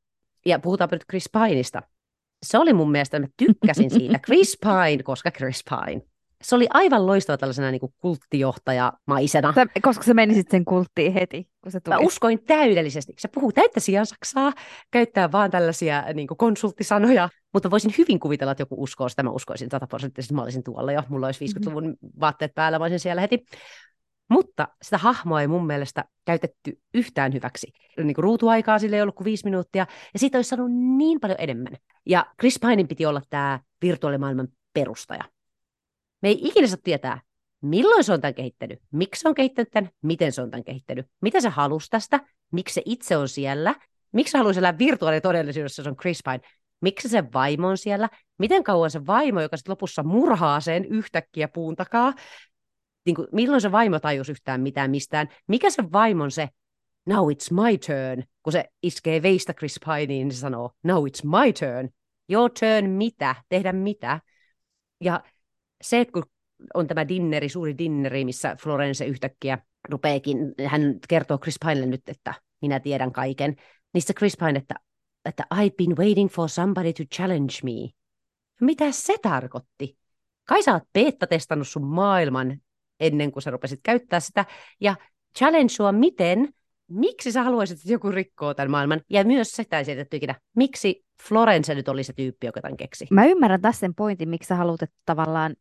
Ja 0.45 0.59
puhutaanpa 0.59 0.95
nyt 0.95 1.05
Chris 1.09 1.29
Pineista. 1.33 1.81
Se 2.45 2.57
oli 2.57 2.73
mun 2.73 2.91
mielestä, 2.91 3.19
mä 3.19 3.27
tykkäsin 3.38 3.89
siitä. 3.89 4.19
Chris 4.25 4.57
Pine, 4.62 5.03
koska 5.03 5.31
Chris 5.31 5.63
Pine 5.69 6.01
se 6.43 6.55
oli 6.55 6.67
aivan 6.69 7.07
loistava 7.07 7.38
tällaisena 7.38 7.71
niin 7.71 7.79
kuin 7.79 7.93
kulttijohtajamaisena. 7.97 9.53
Sä, 9.53 9.65
koska 9.81 10.03
sä 10.03 10.13
menisit 10.13 10.47
sen 10.51 10.65
kulttiin 10.65 11.13
heti, 11.13 11.47
kun 11.62 11.71
se 11.71 11.79
tuli. 11.79 11.95
Mä 11.95 12.00
uskoin 12.00 12.43
täydellisesti. 12.43 13.13
Se 13.17 13.27
puhuu 13.27 13.51
täyttä 13.51 13.79
sijaan 13.79 14.05
saksaa, 14.05 14.53
käyttää 14.91 15.31
vaan 15.31 15.51
tällaisia 15.51 16.03
niin 16.13 16.27
kuin 16.27 16.38
konsulttisanoja, 16.38 17.29
mutta 17.53 17.71
voisin 17.71 17.93
hyvin 17.97 18.19
kuvitella, 18.19 18.51
että 18.51 18.62
joku 18.62 18.83
uskoo 18.83 19.09
sitä. 19.09 19.23
Mä 19.23 19.29
uskoisin 19.29 19.69
sataprosenttisesti, 19.71 20.33
mä 20.33 20.41
olisin 20.41 20.63
tuolla 20.63 20.91
jo. 20.91 21.03
Mulla 21.09 21.25
olisi 21.25 21.45
50-luvun 21.45 21.83
mm-hmm. 21.83 22.09
vaatteet 22.19 22.55
päällä, 22.55 22.79
mä 22.79 22.85
olisin 22.85 23.00
siellä 23.00 23.21
heti. 23.21 23.45
Mutta 24.29 24.67
sitä 24.81 24.97
hahmoa 24.97 25.41
ei 25.41 25.47
mun 25.47 25.67
mielestä 25.67 26.05
käytetty 26.25 26.79
yhtään 26.93 27.33
hyväksi. 27.33 27.67
Niin 27.97 28.13
kuin 28.13 28.23
ruutuaikaa 28.23 28.79
sille 28.79 28.95
ei 28.95 29.01
ollut 29.01 29.15
kuin 29.15 29.25
viisi 29.25 29.45
minuuttia, 29.45 29.85
ja 30.13 30.19
siitä 30.19 30.38
olisi 30.38 30.50
saanut 30.50 30.71
niin 30.71 31.19
paljon 31.19 31.39
enemmän. 31.39 31.73
Ja 32.05 32.25
Chris 32.39 32.59
Pinein 32.59 32.88
piti 32.88 33.05
olla 33.05 33.21
tämä 33.29 33.59
virtuaalimaailman 33.81 34.47
perustaja. 34.73 35.23
Me 36.24 36.30
ei 36.30 36.39
ikinä 36.42 36.68
saa 36.68 36.77
tietää, 36.84 37.22
milloin 37.62 38.03
se 38.03 38.13
on 38.13 38.22
tämän 38.22 38.34
kehittänyt, 38.34 38.80
miksi 38.92 39.22
se 39.22 39.27
on 39.27 39.36
kehittänyt 39.36 39.72
tämän, 39.72 39.89
miten 40.01 40.32
se 40.32 40.42
on 40.42 40.51
tämän 40.51 40.63
kehittänyt, 40.63 41.06
mitä 41.22 41.42
se 41.42 41.50
halusi 41.50 41.89
tästä, 41.89 42.20
miksi 42.51 42.74
se 42.74 42.82
itse 42.86 43.18
on 43.18 43.30
siellä, 43.30 43.75
miksi 44.12 44.32
se 44.32 44.38
haluaisi 44.38 44.60
elää 44.60 44.77
virtuaalitodellisuudessa, 44.77 45.84
se 45.84 45.89
on 45.89 45.96
Chris 45.96 46.20
Pine, 46.24 46.39
miksi 46.82 47.10
se 47.10 47.24
vaimo 47.34 47.68
on 47.68 47.77
siellä, 47.77 48.10
miten 48.39 48.63
kauan 48.63 48.92
se 48.92 49.06
vaimo, 49.06 49.42
joka 49.42 49.58
sitten 49.58 49.72
lopussa 49.72 50.03
murhaa 50.03 50.60
sen 50.60 50.86
yhtäkkiä 50.86 51.48
puun 51.48 51.75
takaa, 51.75 52.13
niin 53.06 53.15
kuin, 53.15 53.27
milloin 53.32 53.62
se 53.62 53.72
vaimo 53.72 54.00
tajusi 54.00 54.32
yhtään 54.32 54.62
mitään 54.62 54.92
mistään, 54.92 55.27
mikä 55.48 55.70
se 55.70 55.84
vaimon 55.92 56.32
se 56.32 56.50
now 57.06 57.30
it's 57.30 57.63
my 57.63 57.77
turn, 57.77 58.24
kun 58.44 58.53
se 58.53 58.65
iskee 58.84 59.22
veistä 59.22 59.53
Chris 59.53 59.80
Pineen, 59.86 60.08
niin 60.08 60.32
se 60.32 60.38
sanoo 60.38 60.72
now 60.84 61.06
it's 61.06 61.39
my 61.44 61.53
turn, 61.53 61.89
your 62.30 62.51
turn 62.60 62.89
mitä, 62.89 63.36
tehdä 63.50 63.74
mitä, 63.74 64.20
ja 65.01 65.24
se, 65.84 66.00
että 66.00 66.12
kun 66.12 66.24
on 66.74 66.88
tämä 66.88 67.08
dinneri, 67.08 67.50
suuri 67.50 67.78
dinneri, 67.78 68.25
missä 68.25 68.56
Florence 68.62 69.06
yhtäkkiä 69.06 69.58
rupeekin, 69.90 70.38
hän 70.68 70.82
kertoo 71.10 71.38
Chris 71.38 71.56
Pinelle 71.66 71.86
nyt, 71.86 72.10
että 72.10 72.34
minä 72.62 72.80
tiedän 72.80 73.12
kaiken, 73.12 73.56
niin 73.94 74.02
se 74.02 74.13
Chris 74.13 74.38
Pine, 74.38 74.60
että, 74.60 74.75
että 75.25 75.44
I've 75.54 75.75
been 75.78 75.98
waiting 75.98 76.30
for 76.30 76.50
somebody 76.50 76.94
to 76.94 77.04
challenge 77.16 77.54
me. 77.63 77.90
Mitä 78.62 78.92
se 78.92 79.15
tarkoitti? 79.22 79.98
Kai 80.46 80.63
sä 80.63 80.74
oot 80.74 80.84
beta-testannut 80.93 81.67
sun 81.67 81.86
maailman 81.86 82.62
ennen 83.00 83.32
kuin 83.32 83.43
sä 83.43 83.52
rupesit 83.52 83.80
käyttää 83.84 84.19
sitä, 84.19 84.46
ja 84.82 84.96
challenge 85.38 85.69
sua 85.69 85.91
miten, 85.91 86.54
miksi 86.88 87.32
sä 87.32 87.43
haluaisit, 87.43 87.78
että 87.78 87.91
joku 87.91 88.12
rikkoo 88.12 88.54
tämän 88.54 88.72
maailman, 88.72 89.02
ja 89.10 89.24
myös 89.24 89.52
sitä 89.52 89.78
ei 89.78 89.86
selitetty 89.86 90.17
ikinä, 90.17 90.36
miksi 90.56 91.06
Florence 91.28 91.76
nyt 91.76 91.88
oli 91.88 92.04
se 92.04 92.13
tyyppi, 92.13 92.48
joka 92.48 92.62
tämän 92.62 92.78
keksi. 92.78 93.08
Mä 93.12 93.26
ymmärrän 93.26 93.62
tässä 93.62 93.80
sen 93.80 93.96
pointin, 93.96 94.30
miksi 94.30 94.48
sä 94.48 94.56
haluat, 94.56 94.82
että 94.82 94.96
tavallaan 95.06 95.56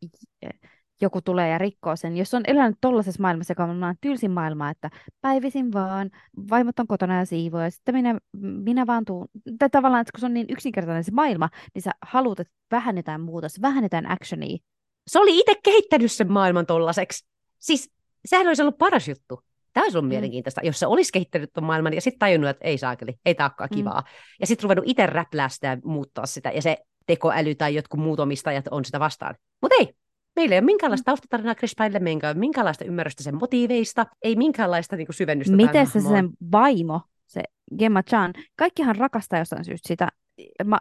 joku 1.01 1.21
tulee 1.23 1.51
ja 1.51 1.59
rikkoo 1.59 1.97
sen. 1.97 2.17
Jos 2.17 2.35
on 2.35 2.43
elänyt 2.47 2.77
tollaisessa 2.81 3.23
maailmassa, 3.23 3.53
joka 3.53 3.65
on 3.65 3.95
tylsin 4.01 4.31
maailma, 4.31 4.71
että 4.71 4.91
päivisin 5.21 5.73
vaan, 5.73 6.11
vaimot 6.51 6.79
on 6.79 6.87
kotona 6.87 7.19
ja 7.19 7.25
siivoja, 7.25 7.65
ja 7.65 7.71
sitten 7.71 7.95
minä, 7.95 8.19
minä 8.43 8.87
vaan 8.87 9.05
tuun. 9.05 9.29
Tai 9.59 9.71
tavallaan, 9.71 10.01
että 10.01 10.13
kun 10.13 10.21
se 10.21 10.27
on 10.27 10.35
niin 10.35 10.47
yksinkertainen 10.49 11.05
se 11.05 11.13
maailma, 11.13 11.49
niin 11.75 11.83
sä 11.83 11.91
haluat, 12.03 12.41
että 12.41 12.53
vähennetään 12.71 13.21
muutos, 13.21 13.63
vähennetään 13.63 14.11
actionia. 14.11 14.59
Se 15.07 15.19
oli 15.19 15.39
itse 15.39 15.55
kehittänyt 15.65 16.13
sen 16.13 16.33
maailman 16.33 16.67
tollaseksi. 16.67 17.27
Siis 17.59 17.91
sehän 18.25 18.47
olisi 18.47 18.63
ollut 18.63 18.79
paras 18.79 19.09
juttu. 19.09 19.43
Tämä 19.73 19.85
olisi 19.85 19.99
ollut 19.99 20.09
mm. 20.09 20.13
mielenkiintoista, 20.15 20.61
jos 20.65 20.79
se 20.79 20.87
olisi 20.87 21.13
kehittänyt 21.13 21.53
tuon 21.53 21.65
maailman 21.65 21.95
ja 21.95 22.01
sitten 22.01 22.19
tajunnut, 22.19 22.51
että 22.51 22.65
ei 22.65 22.79
saakeli, 22.79 23.19
ei 23.27 23.35
taakkaa 23.35 23.67
mm. 23.71 23.77
kivaa. 23.77 24.03
Ja 24.41 24.47
sitten 24.47 24.63
ruvennut 24.63 24.85
itse 24.89 25.07
räpläästä 25.07 25.67
ja 25.67 25.77
muuttaa 25.85 26.27
sitä, 26.27 26.51
ja 26.51 26.63
se 26.63 26.79
tekoäly 27.07 27.55
tai 27.55 27.75
jotkut 27.75 28.01
muut 28.01 28.21
omistajat 28.21 28.69
on 28.71 28.85
sitä 28.85 29.01
vastaan. 29.01 29.35
Mutta 29.63 29.77
ei, 29.81 29.95
meillä 30.37 30.55
ei 30.55 30.59
ole 30.59 30.65
minkäänlaista 30.65 31.03
mm. 31.03 31.13
taustatarinaa 31.13 31.55
Chris 31.55 31.75
Pine 31.79 31.99
meidän 31.99 32.39
minkäänlaista 32.39 32.85
ymmärrystä 32.85 33.23
sen 33.23 33.35
motiiveista, 33.35 34.07
ei 34.23 34.37
minkäänlaista 34.37 34.97
niin 34.97 35.07
kuin, 35.07 35.17
syvennystä. 35.17 35.57
Miten 35.57 35.87
se 35.87 36.01
sen 36.01 36.31
vaimo, 36.53 37.01
se 37.27 37.43
Gemma 37.79 38.03
Chan, 38.03 38.33
kaikkihan 38.57 38.97
rakastaa 38.97 39.39
jostain 39.39 39.65
syystä 39.65 39.89
sitä 39.89 40.09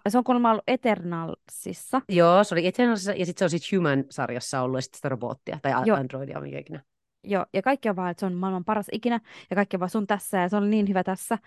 se 0.07 0.17
on 0.17 0.23
kuulemma 0.23 0.51
ollut 0.51 0.63
Eternalsissa. 0.67 2.01
Joo, 2.09 2.43
se 2.43 2.55
oli 2.55 2.67
Eternalsissa 2.67 3.11
ja 3.11 3.25
sitten 3.25 3.39
se 3.39 3.45
on 3.45 3.49
sitten 3.49 3.79
Human-sarjassa 3.79 4.61
ollut 4.61 4.77
ja 4.77 4.81
sitten 4.81 4.97
sitä 4.97 5.09
robottia 5.09 5.59
tai 5.61 5.73
Joo. 5.85 5.97
Androidia, 5.97 6.41
mikä 6.41 6.59
ikinä. 6.59 6.83
Joo, 7.23 7.45
ja 7.53 7.61
kaikki 7.61 7.89
on 7.89 7.95
vaan, 7.95 8.11
että 8.11 8.19
se 8.19 8.25
on 8.25 8.33
maailman 8.33 8.65
paras 8.65 8.87
ikinä, 8.91 9.19
ja 9.49 9.55
kaikki 9.55 9.75
on 9.75 9.79
vaan 9.79 9.89
sun 9.89 10.07
tässä, 10.07 10.37
ja 10.37 10.49
se 10.49 10.57
oli 10.57 10.69
niin 10.69 10.89
hyvä 10.89 11.03
tässä. 11.03 11.37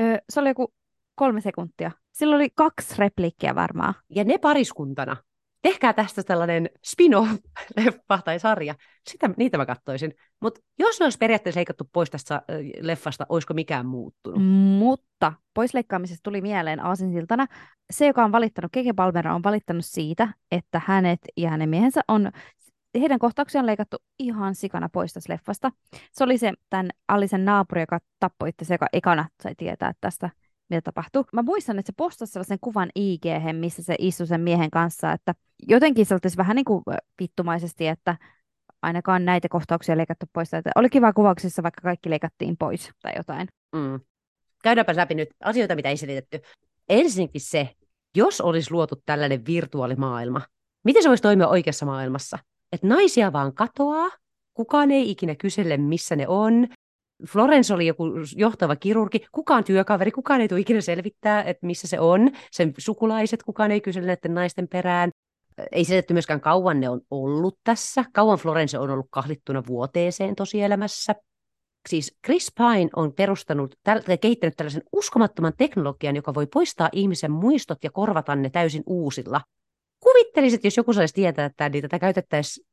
Öö, 0.00 0.18
se 0.30 0.40
oli 0.40 0.48
joku 0.48 0.74
kolme 1.14 1.40
sekuntia. 1.40 1.90
Sillä 2.12 2.36
oli 2.36 2.50
kaksi 2.54 2.94
repliikkiä 2.98 3.54
varmaan. 3.54 3.94
Ja 4.08 4.24
ne 4.24 4.38
pariskuntana. 4.38 5.16
Tehkää 5.62 5.92
tästä 5.92 6.22
tällainen 6.22 6.70
spin-off-leffa 6.84 8.22
tai 8.24 8.38
sarja. 8.38 8.74
Sitä, 9.10 9.30
niitä 9.36 9.58
mä 9.58 9.66
katsoisin. 9.66 10.14
Mutta 10.40 10.60
jos 10.78 11.00
ne 11.00 11.04
olisi 11.04 11.18
periaatteessa 11.18 11.58
leikattu 11.58 11.88
pois 11.92 12.10
tästä 12.10 12.42
leffasta, 12.80 13.26
olisiko 13.28 13.54
mikään 13.54 13.86
muuttunut? 13.86 14.42
Mutta 14.78 15.32
poisleikkaamisesta 15.54 16.22
tuli 16.22 16.40
mieleen 16.40 16.80
aasinsiltana. 16.80 17.46
Se, 17.92 18.06
joka 18.06 18.24
on 18.24 18.32
valittanut, 18.32 18.72
Keke 18.72 18.92
Palmer 18.92 19.28
on 19.28 19.42
valittanut 19.42 19.84
siitä, 19.84 20.28
että 20.50 20.80
hänet 20.86 21.20
ja 21.36 21.50
hänen 21.50 21.68
miehensä 21.68 22.00
on 22.08 22.30
heidän 23.00 23.18
kohtauksia 23.18 23.60
on 23.60 23.66
leikattu 23.66 23.96
ihan 24.18 24.54
sikana 24.54 24.88
pois 24.88 25.12
tästä 25.12 25.32
leffasta. 25.32 25.72
Se 26.12 26.24
oli 26.24 26.38
se 26.38 26.52
tämän 26.70 26.90
Allisen 27.08 27.44
naapuri, 27.44 27.80
joka 27.80 27.98
tappoi 28.20 28.48
itse, 28.48 28.74
joka 28.74 28.86
ekana 28.92 29.28
sai 29.42 29.54
tietää 29.54 29.92
tästä, 30.00 30.30
mitä 30.70 30.80
tapahtui. 30.82 31.24
Mä 31.32 31.42
muistan, 31.42 31.78
että 31.78 31.92
se 31.92 31.96
postasi 31.96 32.32
sellaisen 32.32 32.58
kuvan 32.60 32.90
ig 32.94 33.22
missä 33.52 33.82
se 33.82 33.94
istui 33.98 34.26
sen 34.26 34.40
miehen 34.40 34.70
kanssa, 34.70 35.12
että 35.12 35.34
jotenkin 35.68 36.06
se 36.06 36.16
vähän 36.36 36.56
niin 36.56 36.64
kuin 36.64 36.82
vittumaisesti, 37.20 37.88
että 37.88 38.16
ainakaan 38.82 39.24
näitä 39.24 39.48
kohtauksia 39.48 39.96
leikattu 39.96 40.26
pois. 40.32 40.54
Että 40.54 40.70
oli 40.74 40.90
kiva 40.90 41.12
kuvauksissa, 41.12 41.62
vaikka 41.62 41.80
kaikki 41.80 42.10
leikattiin 42.10 42.56
pois 42.56 42.90
tai 43.02 43.12
jotain. 43.16 43.48
Mm. 43.72 44.00
Käydäänpä 44.62 44.96
läpi 44.96 45.14
nyt 45.14 45.28
asioita, 45.44 45.74
mitä 45.74 45.88
ei 45.88 45.96
selitetty. 45.96 46.40
Ensinnäkin 46.88 47.40
se, 47.40 47.68
jos 48.16 48.40
olisi 48.40 48.72
luotu 48.72 49.02
tällainen 49.06 49.46
virtuaalimaailma, 49.46 50.40
miten 50.84 51.02
se 51.02 51.08
voisi 51.08 51.22
toimia 51.22 51.48
oikeassa 51.48 51.86
maailmassa? 51.86 52.38
Että 52.72 52.86
naisia 52.86 53.32
vaan 53.32 53.54
katoaa, 53.54 54.10
kukaan 54.54 54.90
ei 54.90 55.10
ikinä 55.10 55.34
kysele, 55.34 55.76
missä 55.76 56.16
ne 56.16 56.28
on. 56.28 56.68
Florence 57.28 57.74
oli 57.74 57.86
joku 57.86 58.04
johtava 58.36 58.76
kirurgi, 58.76 59.26
kukaan 59.32 59.64
työkaveri, 59.64 60.10
kukaan 60.10 60.40
ei 60.40 60.48
tule 60.48 60.60
ikinä 60.60 60.80
selvittää, 60.80 61.42
että 61.42 61.66
missä 61.66 61.88
se 61.88 62.00
on. 62.00 62.30
Sen 62.50 62.74
sukulaiset, 62.78 63.42
kukaan 63.42 63.70
ei 63.70 63.80
kysele 63.80 64.06
näiden 64.06 64.34
naisten 64.34 64.68
perään. 64.68 65.10
Ei 65.72 65.84
selitetty 65.84 66.12
myöskään 66.12 66.40
kauan 66.40 66.80
ne 66.80 66.88
on 66.88 67.00
ollut 67.10 67.58
tässä. 67.64 68.04
Kauan 68.12 68.38
Florence 68.38 68.78
on 68.78 68.90
ollut 68.90 69.06
kahlittuna 69.10 69.62
vuoteeseen 69.66 70.34
tosielämässä. 70.34 71.14
Siis 71.88 72.16
Chris 72.24 72.52
Pine 72.56 72.90
on 72.96 73.12
perustanut 73.12 73.74
tai 73.84 74.18
kehittänyt 74.20 74.56
tällaisen 74.56 74.82
uskomattoman 74.92 75.52
teknologian, 75.56 76.16
joka 76.16 76.34
voi 76.34 76.46
poistaa 76.46 76.88
ihmisen 76.92 77.30
muistot 77.30 77.84
ja 77.84 77.90
korvata 77.90 78.36
ne 78.36 78.50
täysin 78.50 78.82
uusilla 78.86 79.40
kuvittelisit, 80.04 80.64
jos 80.64 80.76
joku 80.76 80.92
saisi 80.92 81.14
tietää, 81.14 81.46
että 81.46 81.68
niitä 81.68 81.88
tätä 81.88 81.98
käytettäisiin 81.98 82.66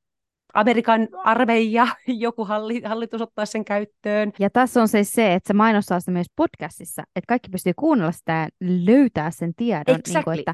Amerikan 0.54 1.08
armeija, 1.24 1.88
joku 2.08 2.48
hallitus 2.86 3.22
ottaa 3.22 3.46
sen 3.46 3.65
käyttöön. 3.65 4.32
Ja 4.39 4.50
tässä 4.50 4.82
on 4.82 4.88
siis 4.88 5.12
se, 5.12 5.34
että 5.34 5.48
se 5.48 5.54
mainostaa 5.54 6.00
sitä 6.00 6.12
myös 6.12 6.28
podcastissa, 6.36 7.04
että 7.15 7.28
kaikki 7.28 7.50
pystyy 7.50 7.74
kuunnella 7.76 8.12
sitä 8.12 8.32
ja 8.32 8.48
löytää 8.86 9.32
sen 9.32 9.54
tiedon, 9.56 9.96
exactly. 9.96 10.13
niin 10.13 10.24
kuin, 10.24 10.39
että 10.39 10.54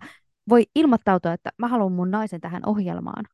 voi 0.50 0.64
ilmoittautua, 0.76 1.34
että 1.34 1.50
mä 1.58 1.68
haluan 1.68 1.92
mun 1.92 2.12
naisen 2.12 2.42
tähän 2.42 2.62
ohjelmaan. 2.66 3.26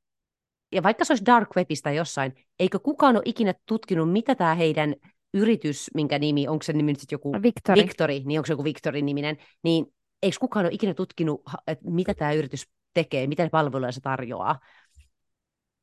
Ja 0.71 0.83
vaikka 0.83 1.05
se 1.05 1.13
olisi 1.13 1.25
dark 1.25 1.49
webistä 1.55 1.91
jossain, 1.91 2.33
eikö 2.59 2.79
kukaan 2.79 3.15
ole 3.15 3.23
ikinä 3.25 3.53
tutkinut, 3.65 4.11
mitä 4.11 4.35
tämä 4.35 4.55
heidän 4.55 4.95
yritys, 5.33 5.89
minkä 5.93 6.19
nimi, 6.19 6.47
onko 6.47 6.63
se 6.63 6.73
nimi 6.73 6.91
nyt 6.91 7.11
joku 7.11 7.31
Victory. 7.31 7.81
Victory, 7.81 8.19
niin 8.25 8.39
onko 8.39 8.45
se 8.45 8.53
joku 8.53 8.63
Victory 8.63 9.01
niminen, 9.01 9.37
niin 9.63 9.85
eikö 10.23 10.37
kukaan 10.39 10.65
ole 10.65 10.73
ikinä 10.73 10.93
tutkinut, 10.93 11.41
että 11.67 11.91
mitä 11.91 12.13
tämä 12.13 12.33
yritys 12.33 12.65
tekee, 12.93 13.27
mitä 13.27 13.49
palveluja 13.51 13.91
se 13.91 14.01
tarjoaa. 14.01 14.59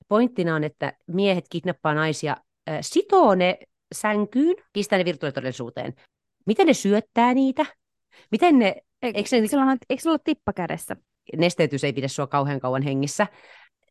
Pointtina 0.09 0.55
on, 0.55 0.65
että 0.65 0.93
miehet 1.07 1.45
kidnappaa 1.51 1.95
naisia, 1.95 2.37
äh, 2.71 2.79
sitoo 2.81 3.35
ne 3.35 3.59
sänkyyn, 3.95 4.57
pistää 4.73 4.99
ne 4.99 5.05
virtuaalitodellisuuteen. 5.05 5.95
Miten 6.47 6.67
ne 6.67 6.75
syöttää 6.75 7.35
niitä? 7.35 7.67
Miten 8.31 8.59
ne, 8.59 8.77
Eikö, 9.03 9.19
eikö, 9.19 9.49
sulla, 9.49 9.65
ole- 9.65 9.77
eikö 9.91 10.03
sulla 10.03 10.15
ole 10.15 10.21
tippa 10.25 10.53
kädessä? 10.53 10.97
nesteytys 11.37 11.85
ei 11.85 11.93
pidä 11.93 12.09
sua 12.09 12.27
kauhean 12.27 12.61
kauan 12.61 12.83
hengissä. 12.83 13.27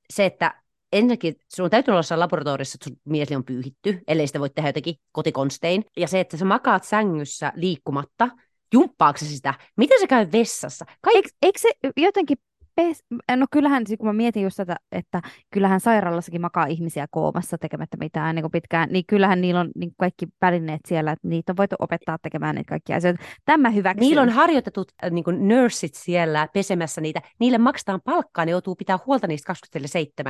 Se, 0.10 0.26
että 0.26 0.62
ensinnäkin 0.94 1.36
sun 1.56 1.70
täytyy 1.70 1.92
olla 1.92 2.00
jossain 2.00 2.20
laboratoriossa, 2.20 2.76
että 2.76 2.90
sun 2.90 3.00
mieli 3.06 3.36
on 3.36 3.44
pyyhitty, 3.44 4.02
ellei 4.08 4.28
sitä 4.28 4.40
voi 4.40 4.50
tehdä 4.50 4.70
jotenkin 4.70 4.96
kotikonstein. 5.12 5.86
Ja 5.98 6.08
se, 6.08 6.20
että 6.20 6.38
sä 6.38 6.46
makaat 6.46 6.84
sängyssä 6.84 7.54
liikkumatta, 7.56 8.30
jumppaako 8.74 9.18
sitä? 9.20 9.54
Miten 9.78 10.00
se 10.00 10.08
käy 10.08 10.28
vessassa? 10.32 10.86
Kaikki 11.02 11.18
Eikö, 11.18 11.30
eikö 11.42 11.60
se 11.60 11.70
jotenkin... 11.98 12.38
Pes... 12.78 13.04
No 13.36 13.46
kyllähän, 13.52 13.88
siis 13.88 13.98
kun 13.98 14.08
mä 14.08 14.14
mietin 14.14 14.44
just 14.44 14.58
tätä, 14.58 14.76
että 14.92 15.22
kyllähän 15.54 15.80
sairaalassakin 15.80 16.42
makaa 16.42 16.66
ihmisiä 16.66 17.08
koomassa 17.12 17.58
tekemättä 17.58 17.98
mitään 17.98 18.36
niin 18.36 18.52
pitkään, 18.52 18.90
niin 18.92 19.06
kyllähän 19.08 19.42
niillä 19.42 19.60
on 19.60 19.72
niin 19.76 19.92
kaikki 19.98 20.26
välineet 20.42 20.82
siellä, 20.88 21.12
että 21.12 21.28
niitä 21.28 21.52
on 21.52 21.58
voitu 21.58 21.76
opettaa 21.80 22.18
tekemään 22.22 22.56
niitä 22.56 22.70
kaikkia 22.70 22.96
asioita. 22.96 23.24
Tämä 23.46 23.70
hyväksyn. 23.70 24.00
Niillä 24.00 24.22
on 24.22 24.30
harjoitetut 24.30 24.92
äh, 25.04 25.12
niin 25.12 25.24
kuin 25.24 25.48
nursit 25.48 25.96
siellä 25.96 26.48
pesemässä 26.54 27.02
niitä. 27.02 27.22
Niille 27.40 27.58
maksetaan 27.58 28.02
palkkaa, 28.04 28.46
ne 28.46 28.52
joutuu 28.52 28.76
pitää 28.76 29.00
huolta 29.06 29.28
niistä 29.28 29.54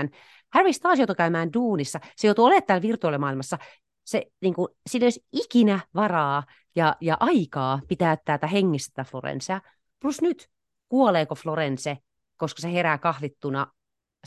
24-7. 0.05 0.09
Harry 0.53 0.71
taas 0.81 0.99
joutui 0.99 1.15
käymään 1.15 1.53
duunissa. 1.53 1.99
Se 2.15 2.27
joutuu 2.27 2.45
olemaan 2.45 2.63
täällä 2.67 2.81
virtuaalimaailmassa. 2.81 3.57
Se, 4.05 4.23
niin 4.41 4.53
kuin, 4.53 4.67
sillä 4.89 5.03
ei 5.03 5.05
olisi 5.05 5.25
ikinä 5.31 5.79
varaa 5.95 6.43
ja, 6.75 6.95
ja 7.01 7.17
aikaa 7.19 7.79
pitää 7.87 8.17
tätä 8.25 8.47
hengissä 8.47 8.91
tätä 8.93 9.09
Florensea. 9.09 9.61
Plus 10.01 10.21
nyt, 10.21 10.49
kuoleeko 10.89 11.35
Florence, 11.35 11.97
koska 12.37 12.61
se 12.61 12.73
herää 12.73 12.97
kahlittuna 12.97 13.67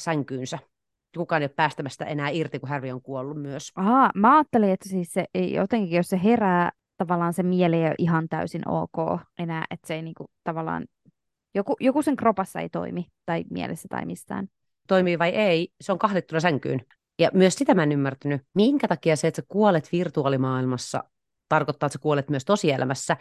sänkyynsä. 0.00 0.58
Kukaan 1.16 1.42
ei 1.42 1.46
ole 1.46 1.54
päästämästä 1.56 2.04
enää 2.04 2.28
irti, 2.28 2.58
kun 2.58 2.68
Harry 2.68 2.90
on 2.90 3.02
kuollut 3.02 3.42
myös. 3.42 3.72
Aha, 3.76 4.10
mä 4.14 4.36
ajattelin, 4.36 4.70
että 4.70 4.88
siis 4.88 5.12
se, 5.12 5.24
ei- 5.34 5.54
jotenkin, 5.54 5.96
jos 5.96 6.08
se 6.08 6.20
herää, 6.24 6.70
tavallaan 6.96 7.32
se 7.32 7.42
mieli 7.42 7.76
ei 7.76 7.86
ole 7.86 7.94
ihan 7.98 8.28
täysin 8.28 8.68
ok 8.68 9.20
enää, 9.38 9.64
että 9.70 9.86
se 9.86 9.94
ei 9.94 10.02
niinku, 10.02 10.30
tavallaan, 10.44 10.84
joku, 11.54 11.76
joku 11.80 12.02
sen 12.02 12.16
kropassa 12.16 12.60
ei 12.60 12.68
toimi, 12.68 13.06
tai 13.26 13.44
mielessä 13.50 13.88
tai 13.90 14.06
mistään. 14.06 14.48
toimii 14.88 15.18
vai 15.18 15.28
ei, 15.30 15.68
se 15.80 15.92
on 15.92 15.98
kahlittuna 15.98 16.40
sänkyyn. 16.40 16.80
Ja 17.18 17.30
myös 17.34 17.54
sitä 17.54 17.74
mä 17.74 17.82
en 17.82 17.92
ymmärtänyt, 17.92 18.42
minkä 18.54 18.88
takia 18.88 19.16
se, 19.16 19.28
että 19.28 19.42
sä 19.42 19.46
kuolet 19.48 19.88
virtuaalimaailmassa, 19.92 21.04
tarkoittaa, 21.48 21.86
että 21.86 21.92
sä 21.92 22.02
kuolet 22.02 22.30
myös 22.30 22.44
tosielämässä. 22.44 23.16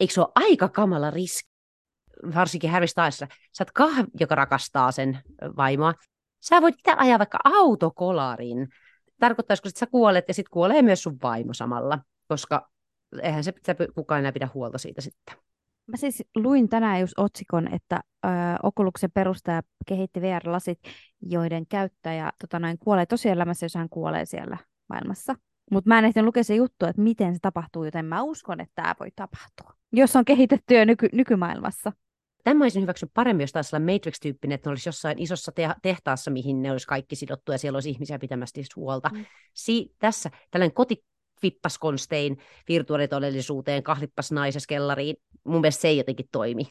Eikö 0.00 0.14
se 0.14 0.20
ole 0.20 0.32
aika 0.34 0.68
kamala 0.68 1.10
riski, 1.10 1.49
varsinkin 2.34 2.70
Harry 2.70 2.86
Stylesissa. 2.86 3.26
Sä 3.52 3.64
oot 3.64 3.70
kah, 3.70 4.04
joka 4.20 4.34
rakastaa 4.34 4.92
sen 4.92 5.18
vaimoa. 5.56 5.94
Sä 6.40 6.62
voit 6.62 6.74
itse 6.78 6.92
ajaa 6.96 7.18
vaikka 7.18 7.38
autokolarin. 7.44 8.68
Tarkoittaisiko, 9.18 9.68
että 9.68 9.78
sä 9.78 9.86
kuolet 9.86 10.24
ja 10.28 10.34
sitten 10.34 10.50
kuolee 10.50 10.82
myös 10.82 11.02
sun 11.02 11.18
vaimo 11.22 11.54
samalla, 11.54 11.98
koska 12.28 12.70
eihän 13.22 13.44
se 13.44 13.52
se 13.64 13.76
kukaan 13.94 14.18
enää 14.18 14.32
pidä 14.32 14.48
huolta 14.54 14.78
siitä 14.78 15.00
sitten. 15.00 15.36
Mä 15.86 15.96
siis 15.96 16.24
luin 16.36 16.68
tänään 16.68 17.00
just 17.00 17.14
otsikon, 17.16 17.74
että 17.74 18.00
ö, 18.24 18.28
Oculuksen 18.62 19.10
perustaja 19.14 19.62
kehitti 19.86 20.20
VR-lasit, 20.20 20.78
joiden 21.22 21.66
käyttäjä 21.66 22.32
tota 22.40 22.58
noin, 22.58 22.78
kuolee 22.78 23.06
tosielämässä, 23.06 23.64
jos 23.64 23.74
hän 23.74 23.88
kuolee 23.88 24.24
siellä 24.24 24.56
maailmassa. 24.88 25.34
Mutta 25.70 25.88
mä 25.88 25.98
en 25.98 26.04
ehtinyt 26.04 26.26
lukea 26.26 26.44
se 26.44 26.54
juttu, 26.54 26.86
että 26.86 27.02
miten 27.02 27.34
se 27.34 27.38
tapahtuu, 27.42 27.84
joten 27.84 28.04
mä 28.04 28.22
uskon, 28.22 28.60
että 28.60 28.72
tämä 28.74 28.94
voi 29.00 29.10
tapahtua. 29.16 29.74
Jos 29.92 30.16
on 30.16 30.24
kehitetty 30.24 30.74
jo 30.74 30.84
nyky- 30.84 31.08
nykymaailmassa. 31.12 31.92
Tämä 32.44 32.64
olisin 32.64 32.82
hyväksynyt 32.82 33.14
paremmin, 33.14 33.42
jos 33.42 33.52
taisi 33.52 33.76
olla 33.76 33.92
Matrix-tyyppinen, 33.92 34.54
että 34.54 34.68
ne 34.68 34.72
olisi 34.72 34.88
jossain 34.88 35.18
isossa 35.18 35.52
te- 35.52 35.74
tehtaassa, 35.82 36.30
mihin 36.30 36.62
ne 36.62 36.72
olisi 36.72 36.86
kaikki 36.86 37.16
sidottu 37.16 37.52
ja 37.52 37.58
siellä 37.58 37.76
olisi 37.76 37.90
ihmisiä 37.90 38.18
pitämästä 38.18 38.58
niistä 38.58 38.74
huolta. 38.76 39.10
Mm. 39.12 39.24
Si- 39.54 39.94
tässä 39.98 40.30
tällainen 40.50 40.74
kotivippas-konstein 40.74 42.36
virtuaalitodellisuuteen, 42.68 43.82
kahlippas 43.82 44.32
naisessa 44.32 44.66
kellariin. 44.68 45.16
Mun 45.44 45.60
mielestä 45.60 45.80
se 45.80 45.88
ei 45.88 45.98
jotenkin 45.98 46.26
toimi. 46.32 46.64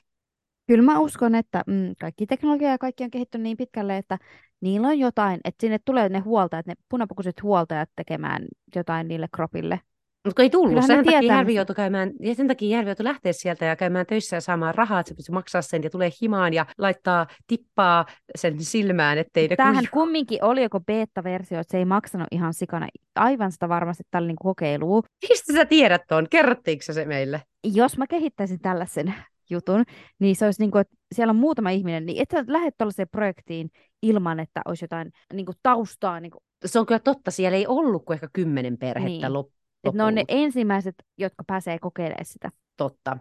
Kyllä 0.67 0.83
mä 0.83 0.99
uskon, 0.99 1.35
että 1.35 1.63
mm, 1.67 1.93
kaikki 1.99 2.25
teknologia 2.25 2.69
ja 2.69 2.77
kaikki 2.77 3.03
on 3.03 3.11
kehittynyt 3.11 3.43
niin 3.43 3.57
pitkälle, 3.57 3.97
että 3.97 4.17
niillä 4.61 4.87
on 4.87 4.99
jotain, 4.99 5.39
että 5.43 5.61
sinne 5.61 5.79
tulee 5.85 6.09
ne 6.09 6.19
huoltajat, 6.19 6.65
ne 6.65 6.73
punapukuiset 6.89 7.43
huoltajat 7.43 7.89
tekemään 7.95 8.45
jotain 8.75 9.07
niille 9.07 9.27
kropille. 9.35 9.79
Mutta 10.25 10.35
kun 10.35 10.43
ei 10.43 10.49
tullut, 10.49 10.69
Kyllähän 10.69 10.87
sen 10.87 11.05
takia 11.05 11.21
Järvi 11.21 11.53
joutui 11.55 11.75
käymään, 11.75 12.11
ja 12.19 12.35
sen 12.35 12.47
takia 12.47 12.69
Järvi 12.77 12.89
joutui 12.89 13.03
lähteä 13.03 13.33
sieltä 13.33 13.65
ja 13.65 13.75
käymään 13.75 14.05
töissä 14.05 14.35
ja 14.35 14.41
saamaan 14.41 14.75
rahaa, 14.75 14.99
että 14.99 15.07
se 15.07 15.15
pystyy 15.15 15.33
maksaa 15.33 15.61
sen 15.61 15.83
ja 15.83 15.89
tulee 15.89 16.09
himaan 16.21 16.53
ja 16.53 16.65
laittaa 16.77 17.27
tippaa 17.47 18.05
sen 18.35 18.63
silmään, 18.63 19.17
ettei 19.17 19.47
ne 19.47 19.55
Tämähän 19.55 19.75
kuivu. 19.75 19.91
kumminkin 19.91 20.43
oli 20.43 20.63
joko 20.63 20.79
beta-versio, 20.79 21.59
että 21.59 21.71
se 21.71 21.77
ei 21.77 21.85
maksanut 21.85 22.27
ihan 22.31 22.53
sikana. 22.53 22.87
Aivan 23.15 23.51
sitä 23.51 23.69
varmasti 23.69 24.03
tällä 24.11 24.27
niin 24.27 24.35
kokeilu. 24.41 25.03
Mistä 25.29 25.53
sä 25.53 25.65
tiedät 25.65 26.01
tuon? 26.09 26.27
Kerrottiinko 26.29 26.83
se 26.93 27.05
meille? 27.05 27.41
Jos 27.63 27.97
mä 27.97 28.07
kehittäisin 28.07 28.59
tällaisen 28.61 29.13
jutun, 29.49 29.83
niin 30.19 30.35
se 30.35 30.45
olisi 30.45 30.61
niin 30.61 30.71
kuin, 30.71 30.81
että 30.81 30.95
siellä 31.15 31.31
on 31.31 31.37
muutama 31.37 31.69
ihminen, 31.69 32.05
niin 32.05 32.21
et 32.21 32.29
sä 32.31 32.43
lähde 32.47 32.71
tuollaiseen 32.77 33.07
projektiin 33.11 33.69
ilman, 34.01 34.39
että 34.39 34.61
olisi 34.65 34.83
jotain 34.83 35.11
niin 35.33 35.45
kuin 35.45 35.55
taustaa. 35.63 36.19
Niin 36.19 36.31
kuin, 36.31 36.41
Se 36.65 36.79
on 36.79 36.85
kyllä 36.85 36.99
totta, 36.99 37.31
siellä 37.31 37.57
ei 37.57 37.67
ollut 37.67 38.05
kuin 38.05 38.15
ehkä 38.15 38.27
kymmenen 38.33 38.77
perhettä 38.77 39.09
Niin. 39.09 39.21
niin. 39.21 39.33
Että 39.83 39.97
ne 39.97 40.03
on 40.03 40.15
ne 40.15 40.25
ensimmäiset, 40.27 40.95
jotka 41.17 41.43
pääsee 41.43 41.79
kokeilemaan 41.79 42.25
sitä. 42.25 42.51
Totta. 42.77 43.17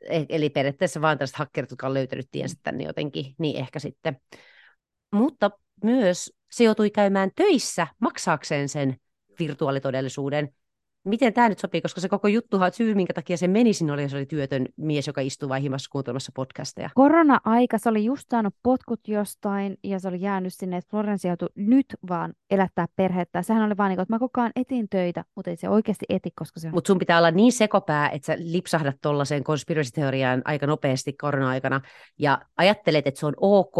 E- 0.00 0.24
Eli 0.28 0.50
periaatteessa 0.50 1.00
vaan 1.00 1.18
tällaiset 1.18 1.36
hakkerit, 1.36 1.70
jotka 1.70 1.86
on 1.86 1.94
löytänyt 1.94 2.28
tiensä 2.30 2.56
tänne 2.62 2.84
jotenkin, 2.84 3.34
niin 3.38 3.56
ehkä 3.56 3.78
sitten. 3.78 4.20
Mutta 5.12 5.50
myös 5.84 6.32
se 6.50 6.64
joutui 6.64 6.90
käymään 6.90 7.30
töissä 7.36 7.86
maksaakseen 7.98 8.68
sen 8.68 8.96
virtuaalitodellisuuden. 9.38 10.54
Miten 11.04 11.32
tämä 11.32 11.48
nyt 11.48 11.58
sopii, 11.58 11.80
koska 11.80 12.00
se 12.00 12.08
koko 12.08 12.28
juttuhan, 12.28 12.72
syy 12.72 12.94
minkä 12.94 13.14
takia 13.14 13.36
se 13.36 13.48
meni 13.48 13.72
sinne 13.72 13.92
oli, 13.92 14.08
se 14.08 14.16
oli 14.16 14.26
työtön 14.26 14.66
mies, 14.76 15.06
joka 15.06 15.20
istuu 15.20 15.48
vain 15.48 15.62
himassa 15.62 15.90
kuuntelemassa 15.90 16.32
podcasteja. 16.34 16.90
Korona-aika, 16.94 17.78
se 17.78 17.88
oli 17.88 18.04
just 18.04 18.26
saanut 18.30 18.54
potkut 18.62 19.00
jostain 19.08 19.76
ja 19.84 20.00
se 20.00 20.08
oli 20.08 20.20
jäänyt 20.20 20.54
sinne, 20.54 20.76
että 20.76 20.90
Florence 20.90 21.28
joutui 21.28 21.48
nyt 21.54 21.86
vaan 22.08 22.34
elättää 22.50 22.86
perhettä. 22.96 23.42
Sehän 23.42 23.62
oli 23.62 23.76
vaan 23.76 23.88
niin 23.88 23.96
kuin, 23.96 24.02
että 24.02 24.14
mä 24.14 24.18
koko 24.18 24.40
ajan 24.40 24.52
etin 24.56 24.88
töitä, 24.88 25.24
mutta 25.36 25.50
ei 25.50 25.56
se 25.56 25.68
oikeasti 25.68 26.04
eti, 26.08 26.30
koska 26.38 26.60
se 26.60 26.68
on 26.68 26.74
Mutta 26.74 26.88
sun 26.88 26.98
pitää 26.98 27.18
olla 27.18 27.30
niin 27.30 27.52
sekopää, 27.52 28.08
että 28.10 28.26
sä 28.26 28.36
lipsahdat 28.38 28.96
tuollaiseen 29.02 29.44
konspirasiteoriaan 29.44 30.42
aika 30.44 30.66
nopeasti 30.66 31.12
korona-aikana 31.12 31.80
ja 32.18 32.38
ajattelet, 32.56 33.06
että 33.06 33.20
se 33.20 33.26
on 33.26 33.34
ok, 33.36 33.76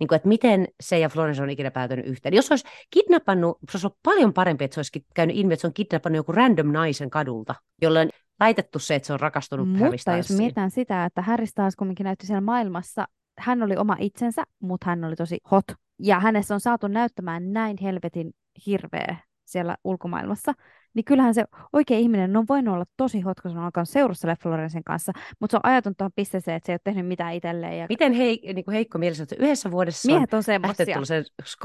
niin 0.00 0.08
kuin, 0.08 0.16
että 0.16 0.28
miten 0.28 0.68
se 0.80 0.98
ja 0.98 1.08
Florence 1.08 1.42
on 1.42 1.50
ikinä 1.50 1.70
päätynyt 1.70 2.06
yhteen. 2.06 2.34
Jos 2.34 2.50
olisi 2.50 2.66
kidnappannut, 2.90 3.58
se 3.70 3.76
olisi 3.76 3.86
ollut 3.86 3.98
paljon 4.02 4.32
parempi, 4.32 4.64
että 4.64 4.74
se 4.74 4.78
olisi 4.78 5.06
käynyt 5.14 5.36
ilmi, 5.36 5.52
että 5.54 5.60
se 5.60 5.66
on 5.66 5.74
kidnappannut 5.74 6.16
joku 6.16 6.32
random 6.32 6.72
naisen 6.72 7.10
kadulta, 7.10 7.54
jolle 7.82 8.00
on 8.00 8.08
laitettu 8.40 8.78
se, 8.78 8.94
että 8.94 9.06
se 9.06 9.12
on 9.12 9.20
rakastunut 9.20 9.68
Mutta 9.68 10.16
jos 10.16 10.30
mietitään 10.30 10.70
sitä, 10.70 11.04
että 11.04 11.22
Harry 11.22 11.46
Styles 11.46 11.76
kumminkin 11.76 12.04
näytti 12.04 12.26
siellä 12.26 12.40
maailmassa, 12.40 13.06
hän 13.38 13.62
oli 13.62 13.76
oma 13.76 13.96
itsensä, 13.98 14.44
mutta 14.60 14.86
hän 14.86 15.04
oli 15.04 15.16
tosi 15.16 15.38
hot. 15.50 15.64
Ja 15.98 16.20
hänessä 16.20 16.54
on 16.54 16.60
saatu 16.60 16.88
näyttämään 16.88 17.52
näin 17.52 17.76
helvetin 17.82 18.30
hirveä 18.66 19.16
siellä 19.44 19.76
ulkomaailmassa. 19.84 20.52
Niin 20.94 21.04
kyllähän 21.04 21.34
se 21.34 21.44
oikea 21.72 21.98
ihminen 21.98 22.36
on 22.36 22.44
voinut 22.48 22.74
olla 22.74 22.84
tosi 22.96 23.20
hot, 23.20 23.40
kun 23.40 23.50
on 23.50 23.58
alkanut 23.58 23.88
seurustella 23.88 24.36
Florencen 24.42 24.84
kanssa, 24.84 25.12
mutta 25.40 25.52
se 25.52 25.56
on 25.56 25.70
ajatunut 25.70 25.96
tuohon 25.98 26.12
pisteeseen, 26.16 26.56
että 26.56 26.66
se 26.66 26.72
ei 26.72 26.74
ole 26.74 26.80
tehnyt 26.84 27.06
mitään 27.06 27.34
itselleen. 27.34 27.78
Ja 27.78 27.86
Miten 27.88 28.12
hei, 28.12 28.52
niin 28.54 28.64
kuin 28.64 28.72
heikko 28.72 28.98
mielessä, 28.98 29.22
että 29.22 29.36
yhdessä 29.38 29.70
vuodessa 29.70 30.06
miehet 30.06 30.34
on 30.34 30.42
lähtenyt 30.62 30.96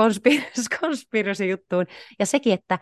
konspir- 0.01 0.77
konspirasi-juttuun. 0.79 1.85
Ja 2.19 2.25
sekin, 2.25 2.53
että 2.53 2.79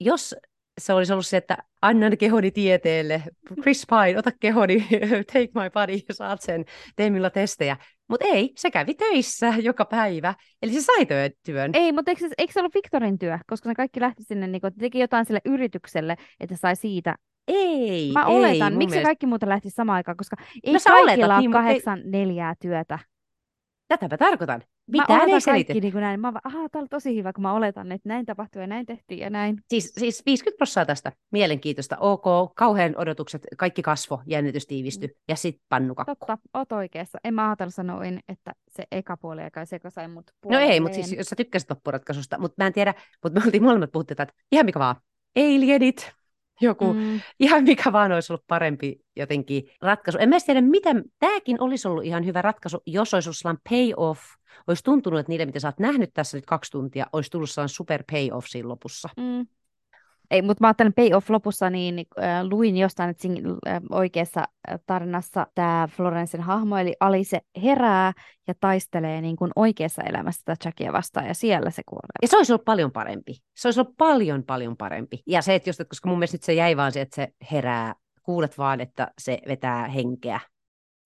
jos 0.00 0.34
se 0.80 0.92
olisi 0.92 1.12
ollut 1.12 1.26
se, 1.26 1.36
että 1.36 1.56
annan 1.82 2.16
kehoni 2.18 2.50
tieteelle, 2.50 3.22
Chris 3.62 3.86
Pine, 3.90 4.18
ota 4.18 4.30
kehoni, 4.40 4.86
take 5.32 5.48
my 5.54 5.70
body, 5.74 5.98
saat 6.12 6.42
sen, 6.42 6.64
tee 6.96 7.10
millä 7.10 7.30
testejä. 7.30 7.76
Mutta 8.08 8.26
ei, 8.26 8.52
se 8.56 8.70
kävi 8.70 8.94
töissä 8.94 9.54
joka 9.60 9.84
päivä, 9.84 10.34
eli 10.62 10.72
se 10.72 10.80
sai 10.80 11.06
työ- 11.06 11.30
työn. 11.44 11.70
Ei, 11.74 11.92
mutta 11.92 12.10
eikö, 12.10 12.28
eikö 12.38 12.52
se 12.52 12.60
ollut 12.60 12.74
Victorin 12.74 13.18
työ? 13.18 13.38
Koska 13.46 13.68
ne 13.68 13.74
kaikki 13.74 14.00
lähti 14.00 14.22
sinne, 14.24 14.46
niin 14.46 14.60
kun, 14.60 14.72
teki 14.78 14.98
jotain 14.98 15.26
sille 15.26 15.40
yritykselle, 15.44 16.16
että 16.40 16.56
sai 16.56 16.76
siitä. 16.76 17.14
Ei, 17.48 18.12
Mä 18.12 18.20
ei, 18.20 18.26
oletan, 18.36 18.72
miksi 18.72 18.86
mielestä- 18.94 19.08
kaikki 19.08 19.26
muuten 19.26 19.48
lähti 19.48 19.70
samaan 19.70 19.96
aikaan, 19.96 20.16
koska 20.16 20.36
ei 20.64 20.72
No 20.72 20.78
kaikilla 20.84 21.02
oletat, 21.02 21.24
ole 21.30 21.40
niin, 21.40 21.50
mut 21.50 21.56
ei- 21.58 21.62
kahdeksan 21.62 22.00
neljää 22.04 22.54
työtä. 22.60 22.98
Tätäpä 23.88 24.16
tarkoitan. 24.18 24.62
Mitään 24.86 25.20
ei 25.20 25.24
oletan 25.24 25.40
selitä. 25.40 25.66
kaikki 25.66 25.80
niin 25.80 25.92
kuin 25.92 26.02
näin. 26.02 26.20
Mä 26.20 26.32
vaan, 26.32 26.40
ahaa, 26.44 26.68
tää 26.68 26.80
oli 26.80 26.88
tosi 26.88 27.16
hyvä, 27.16 27.32
kun 27.32 27.42
mä 27.42 27.52
oletan, 27.52 27.92
että 27.92 28.08
näin 28.08 28.26
tapahtui 28.26 28.62
ja 28.62 28.66
näin 28.66 28.86
tehtiin 28.86 29.20
ja 29.20 29.30
näin. 29.30 29.62
Siis, 29.68 29.92
siis 29.98 30.22
50 30.26 30.58
prosenttia 30.58 30.86
tästä. 30.86 31.12
Mielenkiintoista. 31.32 31.96
Ok, 32.00 32.54
kauhean 32.56 32.94
odotukset, 32.96 33.46
kaikki 33.56 33.82
kasvo, 33.82 34.22
jännitys 34.26 34.66
tiivistyi 34.66 35.10
ja 35.28 35.36
sitten 35.36 35.66
pannukakku. 35.68 36.14
Totta, 36.14 36.38
oot 36.54 36.72
oikeassa. 36.72 37.18
En 37.24 37.34
mä 37.34 37.48
ajatellut 37.48 37.74
sanoin, 37.74 38.20
että 38.28 38.52
se 38.68 38.84
eka 38.92 39.16
puoli 39.16 39.42
eikä 39.42 39.64
se, 39.64 39.76
joka 39.76 39.90
sai 39.90 40.08
mut 40.08 40.30
No 40.44 40.58
ei, 40.58 40.80
mutta 40.80 40.94
siis 40.94 41.12
jos 41.12 41.26
sä 41.26 41.36
tykkäsit 41.36 41.70
loppuratkaisusta, 41.70 42.38
mutta 42.38 42.62
mä 42.62 42.66
en 42.66 42.72
tiedä, 42.72 42.94
mutta 43.22 43.40
me 43.40 43.44
oltiin 43.46 43.62
molemmat 43.62 43.92
puhuttu, 43.92 44.12
että 44.12 44.26
ihan 44.52 44.66
mikä 44.66 44.78
vaan. 44.78 44.96
Alienit, 45.36 46.12
joku, 46.60 46.92
mm. 46.92 47.20
ihan 47.40 47.64
mikä 47.64 47.92
vaan 47.92 48.12
olisi 48.12 48.32
ollut 48.32 48.46
parempi 48.46 49.00
jotenkin 49.16 49.64
ratkaisu. 49.82 50.18
En 50.18 50.28
mä 50.28 50.36
tiedä, 50.46 50.60
mitä, 50.60 50.90
tämäkin 51.18 51.56
olisi 51.60 51.88
ollut 51.88 52.04
ihan 52.04 52.26
hyvä 52.26 52.42
ratkaisu, 52.42 52.82
jos 52.86 53.14
olisi 53.14 53.28
ollut 53.28 53.36
sellainen 53.36 53.62
payoff, 53.70 54.20
olisi 54.66 54.84
tuntunut, 54.84 55.20
että 55.20 55.30
niille, 55.32 55.46
mitä 55.46 55.60
sä 55.60 55.68
oot 55.68 55.78
nähnyt 55.78 56.10
tässä 56.14 56.38
nyt 56.38 56.46
kaksi 56.46 56.70
tuntia, 56.70 57.06
olisi 57.12 57.30
tullut 57.30 57.50
sellainen 57.50 57.74
super 57.74 58.04
payoff 58.12 58.46
siinä 58.48 58.68
lopussa. 58.68 59.08
Mm. 59.16 59.46
Ei, 60.30 60.42
mutta 60.42 60.64
mä 60.64 60.68
ajattelen 60.68 60.92
payoff 60.92 61.30
lopussa, 61.30 61.70
niin 61.70 62.06
äh, 62.22 62.44
luin 62.44 62.76
jostain, 62.76 63.10
että 63.10 63.22
siinä 63.22 63.50
äh, 63.68 63.82
oikeassa 63.90 64.44
tarinassa 64.86 65.46
tämä 65.54 65.88
Florensin 65.96 66.40
hahmo, 66.40 66.76
eli 66.76 66.94
Alice 67.00 67.40
herää 67.62 68.12
ja 68.48 68.54
taistelee 68.60 69.20
niin 69.20 69.36
kuin 69.36 69.50
oikeassa 69.56 70.02
elämässä 70.02 70.42
tätä 70.44 70.68
Jackia 70.68 70.92
vastaan, 70.92 71.26
ja 71.26 71.34
siellä 71.34 71.70
se 71.70 71.82
kuolee. 71.86 72.18
Ja 72.22 72.28
se 72.28 72.36
olisi 72.36 72.52
ollut 72.52 72.64
paljon 72.64 72.92
parempi. 72.92 73.34
Se 73.56 73.68
olisi 73.68 73.80
ollut 73.80 73.96
paljon, 73.96 74.42
paljon 74.44 74.76
parempi. 74.76 75.22
Ja 75.26 75.42
se, 75.42 75.54
että 75.54 75.68
just, 75.68 75.80
että 75.80 75.90
koska 75.90 76.08
mun 76.08 76.18
mielestä 76.18 76.34
nyt 76.34 76.42
se 76.42 76.54
jäi 76.54 76.76
vaan 76.76 76.92
se, 76.92 77.00
että 77.00 77.16
se 77.16 77.28
herää, 77.52 77.94
kuulet 78.22 78.58
vaan, 78.58 78.80
että 78.80 79.12
se 79.18 79.38
vetää 79.48 79.88
henkeä. 79.88 80.40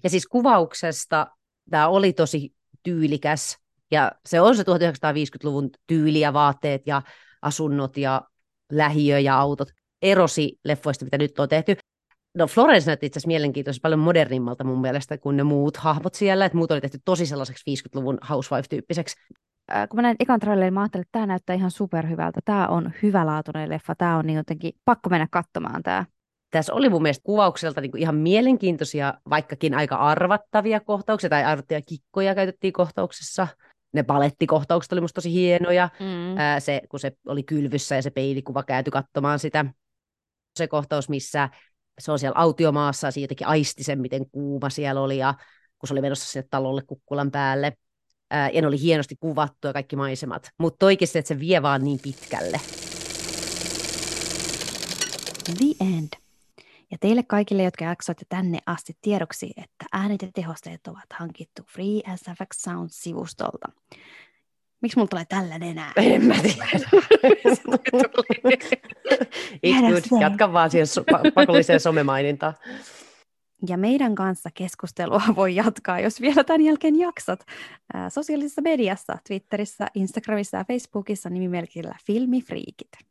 Ja 0.04 0.11
siis 0.11 0.26
kuvauksesta 0.26 1.26
tämä 1.70 1.88
oli 1.88 2.12
tosi 2.12 2.54
tyylikäs, 2.83 3.59
ja 3.90 4.12
se 4.26 4.40
on 4.40 4.56
se 4.56 4.62
1950-luvun 4.62 5.70
tyyli 5.87 6.20
ja 6.20 6.33
vaatteet 6.33 6.87
ja 6.87 7.02
asunnot 7.42 7.96
ja 7.96 8.22
lähiö 8.72 9.18
ja 9.18 9.38
autot 9.38 9.68
erosi 10.02 10.59
leffoista, 10.64 11.04
mitä 11.04 11.18
nyt 11.18 11.40
on 11.40 11.48
tehty. 11.48 11.76
No 12.35 12.46
Florence 12.46 12.87
näytti 12.87 13.06
itse 13.06 13.18
asiassa 13.18 13.26
mielenkiintoisesti 13.26 13.80
paljon 13.80 14.00
modernimmalta 14.00 14.64
mun 14.64 14.80
mielestä 14.80 15.18
kuin 15.18 15.37
ne 15.37 15.42
muut 15.42 15.76
hahmot 15.76 16.14
siellä, 16.14 16.44
että 16.44 16.59
muut 16.59 16.70
oli 16.70 16.80
tehty 16.80 16.98
tosi 17.04 17.26
sellaiseksi 17.26 17.70
50-luvun 17.70 18.18
housewife-tyyppiseksi. 18.30 19.16
Äh, 19.74 19.88
kun 19.88 19.96
mä 19.96 20.02
näin 20.02 20.16
ekan 20.20 20.40
trailerin, 20.40 20.74
mä 20.74 20.80
ajattelin, 20.80 21.02
että 21.02 21.12
tämä 21.12 21.26
näyttää 21.26 21.56
ihan 21.56 21.70
superhyvältä. 21.70 22.40
Tämä 22.44 22.68
on 22.68 22.92
hyvälaatuinen 23.02 23.68
leffa. 23.68 23.94
Tämä 23.94 24.16
on 24.16 24.26
niin 24.26 24.37
jotenkin 24.37 24.72
pakko 24.85 25.11
mennä 25.11 25.26
katsomaan 25.30 25.83
tämä. 25.83 26.04
Tässä 26.50 26.74
oli 26.74 26.88
mun 26.88 27.02
mielestä 27.02 27.24
kuvaukselta 27.24 27.80
niin 27.80 27.90
kuin 27.90 28.02
ihan 28.02 28.14
mielenkiintoisia, 28.14 29.14
vaikkakin 29.30 29.74
aika 29.74 29.96
arvattavia 29.96 30.80
kohtauksia, 30.80 31.30
tai 31.30 31.44
arvattavia 31.44 31.83
kikkoja 31.83 32.35
käytettiin 32.35 32.72
kohtauksessa 32.72 33.46
ne 33.92 34.03
palettikohtaukset 34.03 34.92
oli 34.92 35.00
musta 35.00 35.14
tosi 35.14 35.33
hienoja. 35.33 35.88
Mm. 36.00 36.38
Ää, 36.38 36.61
se, 36.61 36.81
kun 36.88 37.00
se 37.00 37.12
oli 37.26 37.42
kylvyssä 37.42 37.94
ja 37.94 38.03
se 38.03 38.11
peilikuva 38.11 38.62
käyty 38.62 38.90
katsomaan 38.90 39.38
sitä. 39.38 39.64
Se 40.57 40.68
kohtaus, 40.68 41.09
missä 41.09 41.48
se 42.00 42.12
on 42.12 42.18
siellä 42.18 42.38
autiomaassa 42.38 43.07
ja 43.07 43.22
jotenkin 43.22 43.46
aisti 43.46 43.85
sen, 43.85 44.00
miten 44.00 44.31
kuuma 44.31 44.70
siellä 44.70 45.00
oli 45.00 45.18
ja 45.18 45.35
kun 45.79 45.88
se 45.88 45.94
oli 45.94 46.00
menossa 46.00 46.33
sinne 46.33 46.48
talolle 46.50 46.83
kukkulan 46.87 47.31
päälle. 47.31 47.72
Ää, 48.31 48.50
ja 48.50 48.61
ne 48.61 48.68
oli 48.68 48.81
hienosti 48.81 49.16
kuvattu 49.20 49.66
ja 49.66 49.72
kaikki 49.72 49.96
maisemat. 49.96 50.50
Mutta 50.59 50.87
oikeasti, 50.87 51.18
että 51.18 51.29
se 51.29 51.40
vie 51.40 51.62
vaan 51.62 51.85
niin 51.85 51.98
pitkälle. 52.03 52.61
The 55.44 55.85
end. 55.98 56.19
Ja 56.90 56.98
teille 57.00 57.22
kaikille, 57.22 57.62
jotka 57.62 57.85
jaksoitte 57.85 58.24
tänne 58.29 58.59
asti 58.66 58.96
tiedoksi, 59.03 59.53
että 59.57 59.85
äänet 59.92 60.22
ja 60.22 60.29
tehosteet 60.35 60.87
ovat 60.87 61.05
hankittu 61.14 61.62
Free 61.68 62.16
SFX 62.16 62.57
Sound-sivustolta. 62.57 63.72
Miksi 64.83 64.96
mulla 64.98 65.09
tulee 65.09 65.24
tällä 65.24 65.55
enää? 65.55 65.92
En 66.14 66.24
mä 66.24 66.35
tiedä. 66.42 66.64
It's 69.66 70.09
good. 70.11 70.22
Jatka 70.22 70.53
vaan 70.53 70.70
siihen 70.70 70.87
so- 70.87 71.05
pakolliseen 71.35 71.81
somemainintaan. 71.81 72.55
Ja 73.68 73.76
meidän 73.76 74.14
kanssa 74.14 74.50
keskustelua 74.55 75.22
voi 75.37 75.55
jatkaa, 75.55 76.00
jos 76.00 76.20
vielä 76.20 76.44
tämän 76.44 76.61
jälkeen 76.61 76.98
jaksat, 76.98 77.46
sosiaalisessa 78.09 78.62
mediassa, 78.62 79.18
Twitterissä, 79.29 79.87
Instagramissa 79.94 80.57
ja 80.57 80.64
Facebookissa 80.64 81.31
nimimerkillä 81.31 81.94
Filmifriikit. 82.07 83.10